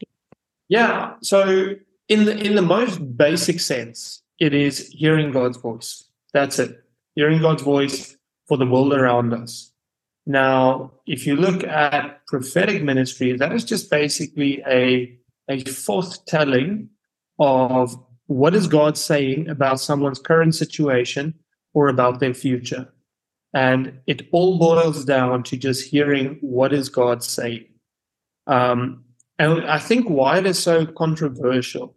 Yeah. 0.69 1.15
So 1.21 1.73
in 2.09 2.25
the 2.25 2.37
in 2.37 2.55
the 2.55 2.61
most 2.61 3.17
basic 3.17 3.59
sense, 3.59 4.21
it 4.39 4.53
is 4.53 4.87
hearing 4.89 5.31
God's 5.31 5.57
voice. 5.57 6.03
That's 6.33 6.59
it. 6.59 6.83
Hearing 7.15 7.41
God's 7.41 7.63
voice 7.63 8.15
for 8.47 8.57
the 8.57 8.65
world 8.65 8.93
around 8.93 9.33
us. 9.33 9.71
Now, 10.25 10.91
if 11.07 11.25
you 11.25 11.35
look 11.35 11.63
at 11.63 12.25
prophetic 12.27 12.83
ministry, 12.83 13.35
that 13.35 13.51
is 13.51 13.65
just 13.65 13.89
basically 13.89 14.61
a 14.67 15.17
a 15.49 15.63
foretelling 15.65 16.89
of 17.39 17.95
what 18.31 18.55
is 18.55 18.67
God 18.67 18.97
saying 18.97 19.49
about 19.49 19.81
someone's 19.81 20.19
current 20.19 20.55
situation 20.55 21.33
or 21.73 21.89
about 21.89 22.19
their 22.19 22.33
future? 22.33 22.87
And 23.53 23.99
it 24.07 24.27
all 24.31 24.57
boils 24.57 25.03
down 25.03 25.43
to 25.43 25.57
just 25.57 25.89
hearing 25.89 26.37
what 26.39 26.71
is 26.71 26.87
God 26.87 27.23
saying. 27.23 27.65
Um, 28.47 29.03
and 29.37 29.65
I 29.65 29.79
think 29.79 30.09
why 30.09 30.37
it 30.37 30.45
is 30.45 30.57
so 30.57 30.85
controversial 30.85 31.93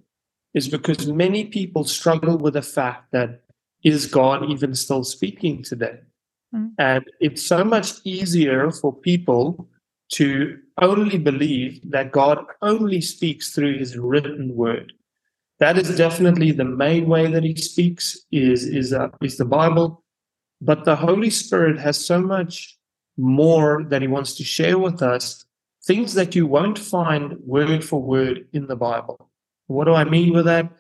is 0.55 0.69
because 0.69 1.07
many 1.07 1.45
people 1.45 1.85
struggle 1.85 2.37
with 2.37 2.55
the 2.55 2.63
fact 2.63 3.13
that 3.13 3.43
is 3.85 4.07
God 4.07 4.51
even 4.51 4.75
still 4.75 5.05
speaking 5.05 5.63
today? 5.63 6.01
Mm. 6.55 6.73
And 6.79 7.05
it's 7.21 7.47
so 7.47 7.63
much 7.63 7.93
easier 8.03 8.73
for 8.73 8.93
people 8.93 9.69
to 10.15 10.59
only 10.83 11.19
believe 11.19 11.81
that 11.91 12.11
God 12.11 12.45
only 12.61 13.01
speaks 13.01 13.55
through 13.55 13.79
his 13.79 13.97
written 13.97 14.55
word 14.57 14.93
that 15.61 15.79
is 15.79 15.97
definitely 15.97 16.51
the 16.53 16.65
main 16.65 17.07
way 17.07 17.27
that 17.31 17.45
he 17.45 17.55
speaks 17.57 18.19
is 18.33 18.65
is 18.65 18.93
uh, 18.93 19.09
is 19.23 19.37
the 19.37 19.45
Bible. 19.45 20.03
But 20.61 20.85
the 20.85 20.97
Holy 20.97 21.31
Spirit 21.31 21.79
has 21.79 22.05
so 22.05 22.21
much 22.21 22.79
more 23.17 23.85
that 23.91 24.03
he 24.03 24.09
wants 24.09 24.35
to 24.37 24.45
share 24.45 24.79
with 24.79 25.03
us, 25.03 25.45
things 25.85 26.15
that 26.15 26.35
you 26.35 26.47
won't 26.47 26.79
find 26.79 27.39
word 27.41 27.85
for 27.85 28.03
word 28.03 28.47
in 28.53 28.67
the 28.67 28.77
Bible. 28.77 29.31
What 29.67 29.85
do 29.85 29.95
I 29.95 30.05
mean 30.05 30.33
with 30.33 30.47
that? 30.47 30.71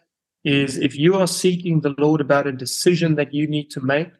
Is 0.44 0.76
if 0.76 0.96
you 0.96 1.16
are 1.16 1.26
seeking 1.26 1.80
the 1.80 1.94
Lord 1.96 2.20
about 2.20 2.46
a 2.46 2.52
decision 2.52 3.14
that 3.14 3.32
you 3.32 3.46
need 3.46 3.70
to 3.70 3.80
make, 3.80 4.10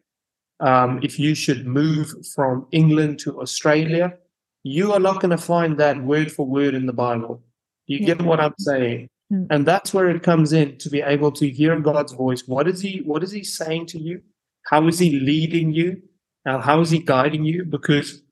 um, 0.61 1.01
if 1.03 1.19
you 1.19 1.35
should 1.35 1.67
move 1.67 2.15
from 2.35 2.67
England 2.71 3.19
to 3.21 3.41
Australia, 3.41 4.15
you 4.63 4.93
are 4.93 5.01
not 5.01 5.21
going 5.21 5.37
to 5.37 5.39
find 5.39 5.77
that 5.79 6.03
word 6.03 6.33
for 6.33 6.47
word 6.47 6.75
in 6.75 6.87
the 6.87 6.93
Bible. 6.93 7.43
You 7.87 7.99
yeah. 7.99 8.07
get 8.07 8.23
what 8.23 8.41
I'm 8.41 8.55
saying? 8.59 9.11
Hmm. 9.31 9.45
And 9.51 9.67
that's 9.67 9.95
where 9.95 10.09
it 10.09 10.23
comes 10.23 10.53
in 10.53 10.79
to 10.79 10.91
be 10.91 11.01
able 11.01 11.33
to 11.33 11.49
hear 11.49 11.79
God's 11.81 12.13
voice. 12.13 12.43
What 12.47 12.69
is 12.69 12.81
he 12.81 13.03
what 13.05 13.23
is 13.23 13.33
he 13.33 13.45
saying 13.45 13.87
to 13.87 13.99
you? 13.99 14.21
How 14.71 14.87
is 14.87 14.99
he 14.99 15.19
leading 15.21 15.73
you? 15.73 16.03
Now, 16.45 16.61
how 16.61 16.81
is 16.81 16.91
he 16.91 16.99
guiding 16.99 17.45
you? 17.45 17.65
Because 17.65 18.23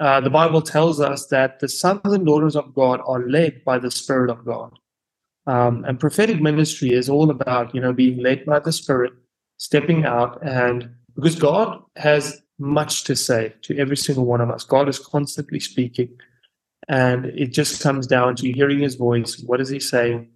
uh, 0.00 0.20
the 0.20 0.30
Bible 0.30 0.62
tells 0.62 1.00
us 1.00 1.26
that 1.28 1.60
the 1.60 1.68
sons 1.68 2.00
and 2.04 2.26
daughters 2.26 2.56
of 2.56 2.74
God 2.74 3.00
are 3.06 3.26
led 3.28 3.64
by 3.64 3.78
the 3.78 3.90
Spirit 3.90 4.30
of 4.30 4.44
God. 4.44 4.78
Um, 5.46 5.84
and 5.84 5.98
prophetic 5.98 6.40
ministry 6.40 6.92
is 6.92 7.08
all 7.08 7.30
about, 7.30 7.74
you 7.74 7.80
know, 7.80 7.92
being 7.92 8.18
led 8.22 8.44
by 8.44 8.60
the 8.60 8.72
Spirit, 8.72 9.12
stepping 9.58 10.04
out 10.04 10.38
and 10.42 10.90
because 11.14 11.34
God 11.34 11.82
has 11.96 12.40
much 12.58 13.04
to 13.04 13.16
say 13.16 13.54
to 13.62 13.76
every 13.78 13.96
single 13.96 14.24
one 14.24 14.40
of 14.40 14.50
us. 14.50 14.64
God 14.64 14.88
is 14.88 14.98
constantly 14.98 15.60
speaking. 15.60 16.08
And 16.88 17.26
it 17.26 17.52
just 17.52 17.82
comes 17.82 18.06
down 18.06 18.36
to 18.36 18.52
hearing 18.52 18.80
his 18.80 18.94
voice. 18.96 19.38
What 19.46 19.60
is 19.60 19.68
he 19.68 19.80
say? 19.80 20.28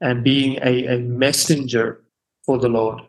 And 0.00 0.22
being 0.22 0.58
a, 0.62 0.96
a 0.96 0.98
messenger 0.98 2.02
for 2.44 2.58
the 2.58 2.68
Lord. 2.68 3.02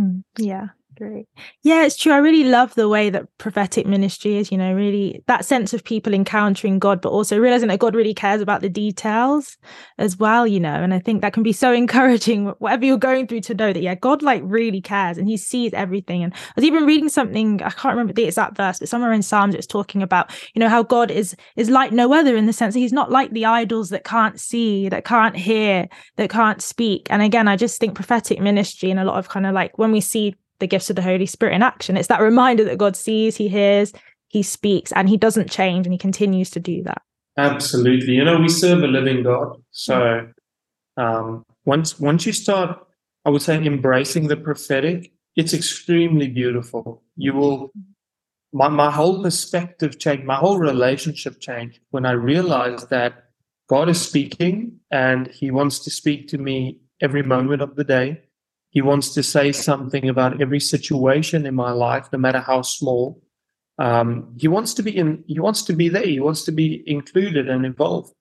Mm, 0.00 0.22
yeah. 0.38 0.68
Great. 0.96 1.26
Yeah, 1.62 1.84
it's 1.84 1.96
true. 1.96 2.12
I 2.12 2.16
really 2.16 2.44
love 2.44 2.74
the 2.74 2.88
way 2.88 3.10
that 3.10 3.26
prophetic 3.36 3.86
ministry 3.86 4.36
is, 4.36 4.50
you 4.50 4.56
know, 4.56 4.72
really 4.72 5.22
that 5.26 5.44
sense 5.44 5.74
of 5.74 5.84
people 5.84 6.14
encountering 6.14 6.78
God, 6.78 7.02
but 7.02 7.10
also 7.10 7.38
realizing 7.38 7.68
that 7.68 7.80
God 7.80 7.94
really 7.94 8.14
cares 8.14 8.40
about 8.40 8.62
the 8.62 8.70
details 8.70 9.58
as 9.98 10.16
well, 10.16 10.46
you 10.46 10.58
know. 10.58 10.72
And 10.72 10.94
I 10.94 10.98
think 10.98 11.20
that 11.20 11.34
can 11.34 11.42
be 11.42 11.52
so 11.52 11.70
encouraging, 11.74 12.46
whatever 12.60 12.86
you're 12.86 12.96
going 12.96 13.26
through, 13.26 13.42
to 13.42 13.54
know 13.54 13.74
that, 13.74 13.82
yeah, 13.82 13.94
God 13.94 14.22
like 14.22 14.40
really 14.46 14.80
cares 14.80 15.18
and 15.18 15.28
he 15.28 15.36
sees 15.36 15.74
everything. 15.74 16.24
And 16.24 16.32
I 16.32 16.52
was 16.56 16.64
even 16.64 16.86
reading 16.86 17.10
something, 17.10 17.62
I 17.62 17.70
can't 17.70 17.92
remember 17.92 18.14
the 18.14 18.24
exact 18.24 18.56
verse, 18.56 18.78
but 18.78 18.88
somewhere 18.88 19.12
in 19.12 19.22
Psalms 19.22 19.54
it's 19.54 19.66
talking 19.66 20.02
about, 20.02 20.30
you 20.54 20.60
know, 20.60 20.70
how 20.70 20.82
God 20.82 21.10
is 21.10 21.36
is 21.56 21.68
like 21.68 21.92
no 21.92 22.14
other 22.14 22.38
in 22.38 22.46
the 22.46 22.54
sense 22.54 22.72
that 22.72 22.80
he's 22.80 22.92
not 22.92 23.10
like 23.10 23.32
the 23.32 23.44
idols 23.44 23.90
that 23.90 24.04
can't 24.04 24.40
see, 24.40 24.88
that 24.88 25.04
can't 25.04 25.36
hear, 25.36 25.88
that 26.16 26.30
can't 26.30 26.62
speak. 26.62 27.06
And 27.10 27.20
again, 27.20 27.48
I 27.48 27.56
just 27.56 27.78
think 27.78 27.94
prophetic 27.94 28.40
ministry 28.40 28.90
and 28.90 28.98
a 28.98 29.04
lot 29.04 29.18
of 29.18 29.28
kind 29.28 29.44
of 29.44 29.52
like 29.52 29.76
when 29.76 29.92
we 29.92 30.00
see 30.00 30.34
the 30.58 30.66
gifts 30.66 30.90
of 30.90 30.96
the 30.96 31.02
Holy 31.02 31.26
Spirit 31.26 31.54
in 31.54 31.62
action. 31.62 31.96
It's 31.96 32.08
that 32.08 32.20
reminder 32.20 32.64
that 32.64 32.78
God 32.78 32.96
sees, 32.96 33.36
He 33.36 33.48
hears, 33.48 33.92
He 34.28 34.42
speaks, 34.42 34.92
and 34.92 35.08
He 35.08 35.16
doesn't 35.16 35.50
change 35.50 35.86
and 35.86 35.94
He 35.94 35.98
continues 35.98 36.50
to 36.50 36.60
do 36.60 36.82
that. 36.84 37.02
Absolutely. 37.38 38.14
You 38.14 38.24
know, 38.24 38.38
we 38.38 38.48
serve 38.48 38.82
a 38.82 38.86
living 38.86 39.22
God. 39.22 39.62
So 39.70 40.28
um, 40.96 41.44
once 41.64 42.00
once 42.00 42.24
you 42.26 42.32
start, 42.32 42.78
I 43.24 43.30
would 43.30 43.42
say, 43.42 43.62
embracing 43.62 44.28
the 44.28 44.36
prophetic, 44.36 45.12
it's 45.36 45.52
extremely 45.52 46.28
beautiful. 46.28 47.02
You 47.16 47.34
will 47.34 47.72
my, 48.52 48.68
my 48.68 48.90
whole 48.90 49.22
perspective 49.22 49.98
changed, 49.98 50.24
my 50.24 50.36
whole 50.36 50.58
relationship 50.58 51.40
changed 51.40 51.80
when 51.90 52.06
I 52.06 52.12
realized 52.12 52.88
that 52.90 53.24
God 53.68 53.88
is 53.88 54.00
speaking 54.00 54.80
and 54.90 55.26
He 55.28 55.50
wants 55.50 55.80
to 55.80 55.90
speak 55.90 56.28
to 56.28 56.38
me 56.38 56.80
every 57.00 57.22
moment 57.22 57.60
of 57.60 57.76
the 57.76 57.84
day. 57.84 58.22
He 58.76 58.82
wants 58.82 59.14
to 59.14 59.22
say 59.22 59.52
something 59.52 60.06
about 60.06 60.42
every 60.42 60.60
situation 60.60 61.46
in 61.46 61.54
my 61.54 61.70
life, 61.70 62.10
no 62.12 62.18
matter 62.18 62.40
how 62.40 62.60
small. 62.60 63.22
Um, 63.78 64.36
he 64.38 64.48
wants 64.48 64.74
to 64.74 64.82
be 64.82 64.94
in. 64.94 65.24
He 65.26 65.40
wants 65.40 65.62
to 65.62 65.72
be 65.72 65.88
there. 65.88 66.04
He 66.04 66.20
wants 66.20 66.44
to 66.44 66.52
be 66.52 66.82
included 66.86 67.48
and 67.48 67.64
involved. 67.64 68.12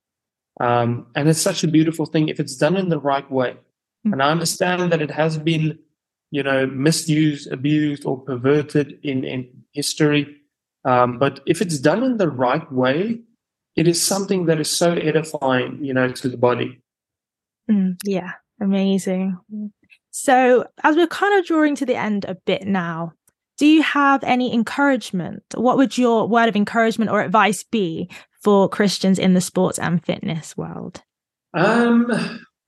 Um, 0.62 1.08
and 1.14 1.28
it's 1.28 1.42
such 1.42 1.66
a 1.66 1.68
beautiful 1.68 2.06
thing 2.06 2.30
if 2.30 2.40
it's 2.40 2.56
done 2.56 2.78
in 2.78 2.88
the 2.88 3.02
right 3.02 3.30
way. 3.30 3.58
Mm. 4.08 4.14
And 4.14 4.24
I 4.24 4.32
understand 4.32 4.94
that 4.94 5.02
it 5.02 5.12
has 5.12 5.38
been, 5.38 5.78
you 6.32 6.42
know, 6.42 6.66
misused, 6.68 7.52
abused, 7.52 8.06
or 8.06 8.22
perverted 8.22 8.98
in 9.04 9.26
in 9.26 9.50
history. 9.74 10.38
Um, 10.86 11.20
but 11.20 11.42
if 11.46 11.62
it's 11.62 11.80
done 11.80 12.02
in 12.02 12.16
the 12.16 12.30
right 12.30 12.72
way, 12.72 13.20
it 13.76 13.90
is 13.90 14.02
something 14.02 14.46
that 14.46 14.62
is 14.62 14.72
so 14.72 14.94
edifying, 14.94 15.84
you 15.84 15.94
know, 15.94 16.14
to 16.14 16.30
the 16.30 16.38
body. 16.38 16.82
Mm, 17.70 17.98
yeah, 18.06 18.32
amazing. 18.62 19.38
So, 20.18 20.66
as 20.82 20.96
we're 20.96 21.08
kind 21.08 21.38
of 21.38 21.46
drawing 21.46 21.76
to 21.76 21.86
the 21.86 21.98
end 21.98 22.24
a 22.24 22.36
bit 22.36 22.66
now, 22.66 23.12
do 23.58 23.66
you 23.66 23.84
have 23.84 24.24
any 24.24 24.54
encouragement? 24.54 25.44
What 25.56 25.76
would 25.76 25.98
your 25.98 26.26
word 26.26 26.48
of 26.48 26.56
encouragement 26.56 27.12
or 27.12 27.20
advice 27.20 27.64
be 27.64 28.10
for 28.42 28.70
Christians 28.70 29.20
in 29.20 29.34
the 29.34 29.42
sports 29.42 29.78
and 29.78 30.02
fitness 30.06 30.56
world? 30.56 31.04
Um, 31.54 32.08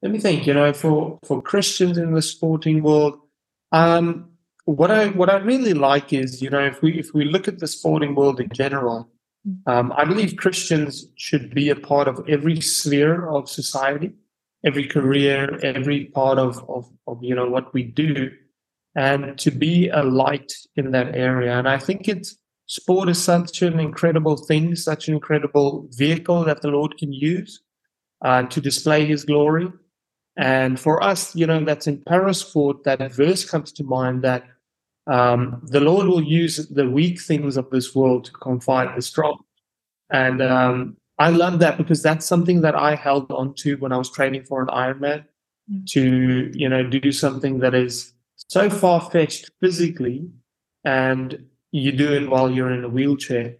let 0.01 0.11
me 0.11 0.19
think. 0.19 0.45
You 0.45 0.55
know, 0.55 0.73
for 0.73 1.19
for 1.23 1.41
Christians 1.41 1.97
in 1.97 2.11
the 2.11 2.21
sporting 2.21 2.83
world, 2.83 3.17
um, 3.71 4.29
what 4.65 4.91
I 4.91 5.07
what 5.07 5.29
I 5.29 5.37
really 5.37 5.73
like 5.73 6.11
is, 6.11 6.41
you 6.41 6.49
know, 6.49 6.65
if 6.65 6.81
we 6.81 6.99
if 6.99 7.13
we 7.13 7.23
look 7.23 7.47
at 7.47 7.59
the 7.59 7.67
sporting 7.67 8.13
world 8.13 8.41
in 8.41 8.49
general, 8.49 9.09
mm. 9.47 9.55
um, 9.71 9.93
I 9.95 10.03
believe 10.03 10.35
Christians 10.35 11.05
should 11.15 11.55
be 11.55 11.69
a 11.69 11.77
part 11.77 12.09
of 12.09 12.27
every 12.27 12.59
sphere 12.59 13.25
of 13.29 13.49
society 13.49 14.11
every 14.65 14.87
career, 14.87 15.59
every 15.63 16.05
part 16.05 16.37
of, 16.37 16.63
of, 16.69 16.89
of, 17.07 17.23
you 17.23 17.35
know 17.35 17.49
what 17.49 17.73
we 17.73 17.83
do, 17.83 18.31
and 18.95 19.37
to 19.39 19.51
be 19.51 19.89
a 19.89 20.03
light 20.03 20.51
in 20.75 20.91
that 20.91 21.15
area. 21.15 21.57
And 21.57 21.67
I 21.67 21.77
think 21.77 22.07
it's 22.07 22.37
sport 22.65 23.09
is 23.09 23.23
such 23.23 23.61
an 23.61 23.79
incredible 23.79 24.37
thing, 24.37 24.75
such 24.75 25.07
an 25.07 25.13
incredible 25.13 25.87
vehicle 25.91 26.43
that 26.45 26.61
the 26.61 26.69
Lord 26.69 26.97
can 26.97 27.13
use 27.13 27.61
uh, 28.23 28.43
to 28.43 28.61
display 28.61 29.05
His 29.05 29.25
glory. 29.25 29.71
And 30.37 30.79
for 30.79 31.01
us, 31.01 31.35
you 31.35 31.47
know, 31.47 31.63
that's 31.63 31.87
in 31.87 31.99
parasport. 31.99 32.83
That 32.83 33.11
verse 33.11 33.43
comes 33.43 33.71
to 33.73 33.83
mind 33.83 34.23
that 34.23 34.43
um, 35.07 35.61
the 35.63 35.79
Lord 35.79 36.07
will 36.07 36.23
use 36.23 36.67
the 36.67 36.89
weak 36.89 37.19
things 37.21 37.57
of 37.57 37.69
this 37.69 37.95
world 37.95 38.25
to 38.25 38.31
confide 38.31 38.95
the 38.95 39.01
strong. 39.01 39.39
And 40.11 40.41
um, 40.41 40.97
I 41.19 41.29
love 41.29 41.59
that 41.59 41.77
because 41.77 42.03
that's 42.03 42.25
something 42.25 42.61
that 42.61 42.75
I 42.75 42.95
held 42.95 43.31
on 43.31 43.53
to 43.55 43.75
when 43.77 43.91
I 43.91 43.97
was 43.97 44.11
training 44.11 44.43
for 44.43 44.61
an 44.61 44.67
Ironman 44.67 45.25
mm. 45.71 45.85
to, 45.87 46.51
you 46.53 46.69
know, 46.69 46.87
do 46.87 47.11
something 47.11 47.59
that 47.59 47.73
is 47.73 48.13
so 48.35 48.69
far 48.69 49.01
fetched 49.01 49.49
physically 49.59 50.29
and 50.85 51.47
you 51.71 51.91
do 51.91 52.13
it 52.13 52.29
while 52.29 52.49
you're 52.51 52.71
in 52.71 52.83
a 52.83 52.89
wheelchair. 52.89 53.55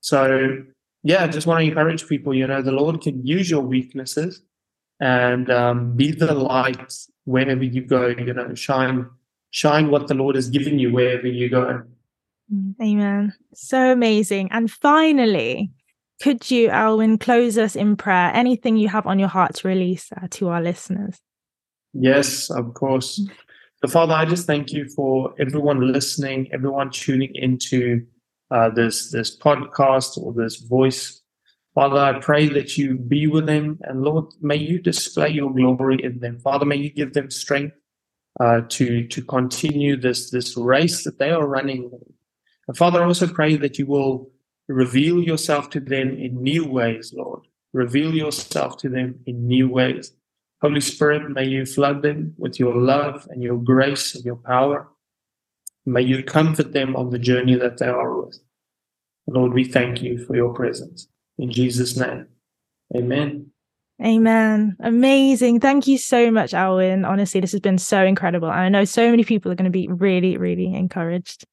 So, 0.00 0.64
yeah, 1.02 1.24
I 1.24 1.28
just 1.28 1.46
want 1.46 1.60
to 1.60 1.68
encourage 1.68 2.08
people, 2.08 2.34
you 2.34 2.46
know, 2.46 2.62
the 2.62 2.72
Lord 2.72 3.00
can 3.02 3.24
use 3.26 3.50
your 3.50 3.60
weaknesses 3.60 4.42
and 4.98 5.50
um, 5.50 5.96
be 5.96 6.12
the 6.12 6.32
light 6.34 6.94
wherever 7.24 7.62
you 7.62 7.82
go, 7.82 8.06
you 8.08 8.32
know, 8.32 8.54
shine, 8.54 9.08
shine 9.50 9.90
what 9.90 10.08
the 10.08 10.14
Lord 10.14 10.34
has 10.36 10.48
given 10.48 10.78
you 10.78 10.92
wherever 10.92 11.26
you 11.26 11.48
go. 11.48 11.82
Mm, 12.52 12.74
amen. 12.80 13.34
So 13.54 13.92
amazing. 13.92 14.50
And 14.50 14.70
finally, 14.70 15.70
could 16.22 16.48
you, 16.52 16.68
Alwyn, 16.68 17.18
close 17.18 17.58
us 17.58 17.74
in 17.74 17.96
prayer? 17.96 18.30
Anything 18.32 18.76
you 18.76 18.86
have 18.86 19.08
on 19.08 19.18
your 19.18 19.28
heart 19.28 19.56
to 19.56 19.68
release 19.68 20.08
uh, 20.16 20.28
to 20.30 20.50
our 20.50 20.62
listeners? 20.62 21.18
Yes, 21.92 22.48
of 22.48 22.74
course. 22.74 23.20
So, 23.80 23.88
Father, 23.88 24.14
I 24.14 24.24
just 24.24 24.46
thank 24.46 24.70
you 24.72 24.88
for 24.88 25.34
everyone 25.40 25.92
listening, 25.92 26.48
everyone 26.52 26.90
tuning 26.90 27.34
into 27.34 28.06
uh, 28.52 28.70
this 28.70 29.10
this 29.10 29.36
podcast 29.36 30.16
or 30.16 30.32
this 30.32 30.58
voice. 30.58 31.20
Father, 31.74 31.98
I 31.98 32.20
pray 32.20 32.46
that 32.50 32.78
you 32.78 32.98
be 32.98 33.26
with 33.26 33.46
them, 33.46 33.80
and 33.82 34.02
Lord, 34.02 34.26
may 34.40 34.56
you 34.56 34.78
display 34.78 35.30
your 35.30 35.52
glory 35.52 35.98
in 36.04 36.20
them. 36.20 36.38
Father, 36.38 36.64
may 36.64 36.76
you 36.76 36.90
give 36.90 37.14
them 37.14 37.30
strength 37.30 37.74
uh, 38.38 38.60
to 38.68 39.08
to 39.08 39.22
continue 39.22 39.96
this 39.96 40.30
this 40.30 40.56
race 40.56 41.02
that 41.02 41.18
they 41.18 41.32
are 41.32 41.48
running. 41.48 41.90
And 42.68 42.76
Father, 42.76 43.02
I 43.02 43.06
also 43.06 43.26
pray 43.26 43.56
that 43.56 43.76
you 43.76 43.86
will 43.86 44.31
Reveal 44.68 45.22
yourself 45.22 45.70
to 45.70 45.80
them 45.80 46.16
in 46.16 46.42
new 46.42 46.64
ways, 46.66 47.12
Lord. 47.14 47.42
Reveal 47.72 48.14
yourself 48.14 48.76
to 48.78 48.88
them 48.88 49.20
in 49.26 49.46
new 49.46 49.68
ways. 49.68 50.12
Holy 50.60 50.80
Spirit, 50.80 51.30
may 51.30 51.44
you 51.44 51.66
flood 51.66 52.02
them 52.02 52.34
with 52.38 52.60
your 52.60 52.76
love 52.76 53.26
and 53.30 53.42
your 53.42 53.58
grace 53.58 54.14
and 54.14 54.24
your 54.24 54.36
power. 54.36 54.88
May 55.84 56.02
you 56.02 56.22
comfort 56.22 56.72
them 56.72 56.94
on 56.94 57.10
the 57.10 57.18
journey 57.18 57.56
that 57.56 57.78
they 57.78 57.88
are 57.88 58.20
with. 58.20 58.38
Lord, 59.26 59.52
we 59.52 59.64
thank 59.64 60.02
you 60.02 60.24
for 60.24 60.36
your 60.36 60.54
presence. 60.54 61.08
In 61.38 61.50
Jesus' 61.50 61.96
name, 61.96 62.28
amen. 62.94 63.50
Amen. 64.02 64.76
Amazing. 64.80 65.60
Thank 65.60 65.86
you 65.86 65.96
so 65.96 66.30
much, 66.30 66.54
Alwyn. 66.54 67.04
Honestly, 67.04 67.40
this 67.40 67.52
has 67.52 67.60
been 67.60 67.78
so 67.78 68.04
incredible. 68.04 68.50
And 68.50 68.60
I 68.60 68.68
know 68.68 68.84
so 68.84 69.10
many 69.10 69.22
people 69.22 69.52
are 69.52 69.54
going 69.54 69.64
to 69.64 69.70
be 69.70 69.86
really, 69.88 70.36
really 70.36 70.74
encouraged. 70.74 71.44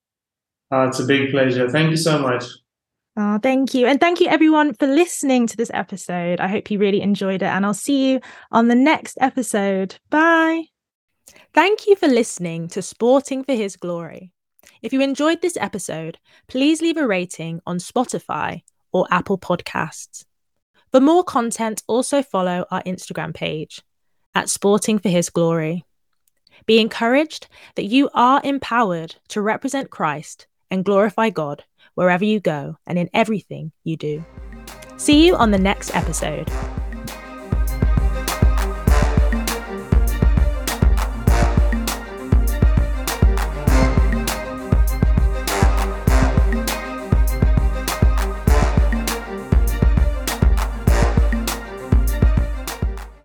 Uh, 0.72 0.88
it's 0.88 1.00
a 1.00 1.06
big 1.06 1.32
pleasure. 1.32 1.70
Thank 1.70 1.92
you 1.92 1.98
so 1.98 2.20
much. 2.20 2.46
Oh, 3.22 3.38
thank 3.38 3.74
you. 3.74 3.86
And 3.86 4.00
thank 4.00 4.22
you 4.22 4.28
everyone 4.28 4.74
for 4.76 4.88
listening 4.88 5.46
to 5.48 5.58
this 5.58 5.70
episode. 5.74 6.40
I 6.40 6.48
hope 6.48 6.72
you 6.72 6.80
really 6.80 7.02
enjoyed 7.02 7.42
it, 7.42 7.48
and 7.48 7.66
I'll 7.66 7.74
see 7.74 8.12
you 8.12 8.22
on 8.50 8.70
the 8.70 8.76
next 8.76 9.18
episode. 9.20 10.00
Bye. 10.10 10.68
Thank 11.54 11.86
you 11.86 11.98
for 11.98 12.08
listening 12.08 12.70
to 12.70 12.82
Sporting 12.82 13.44
for 13.44 13.54
His 13.56 13.76
Glory. 13.76 14.32
If 14.82 14.94
you 14.94 15.02
enjoyed 15.02 15.42
this 15.42 15.58
episode, 15.58 16.18
please 16.48 16.82
leave 16.82 16.96
a 16.96 17.06
rating 17.06 17.60
on 17.68 17.80
Spotify 17.80 18.62
or 18.94 19.06
Apple 19.12 19.38
Podcasts. 19.38 20.24
For 20.94 21.02
more 21.02 21.26
content, 21.26 21.84
also 21.88 22.24
follow 22.24 22.66
our 22.72 22.82
Instagram 22.84 23.34
page 23.34 23.82
at 24.34 24.48
Sporting 24.48 24.98
for 24.98 25.10
His 25.10 25.30
Glory. 25.30 25.84
Be 26.66 26.80
encouraged 26.80 27.50
that 27.76 27.84
you 27.84 28.10
are 28.14 28.40
empowered 28.46 29.18
to 29.28 29.42
represent 29.42 29.90
Christ 29.90 30.48
and 30.72 30.86
glorify 30.86 31.32
God 31.32 31.66
wherever 32.00 32.24
you 32.24 32.40
go 32.40 32.78
and 32.88 32.98
in 32.98 33.10
everything 33.14 33.74
you 33.84 33.98
do. 33.98 34.24
See 34.96 35.26
you 35.26 35.36
on 35.36 35.52
the 35.52 35.58
next 35.58 35.94
episode. 35.94 36.50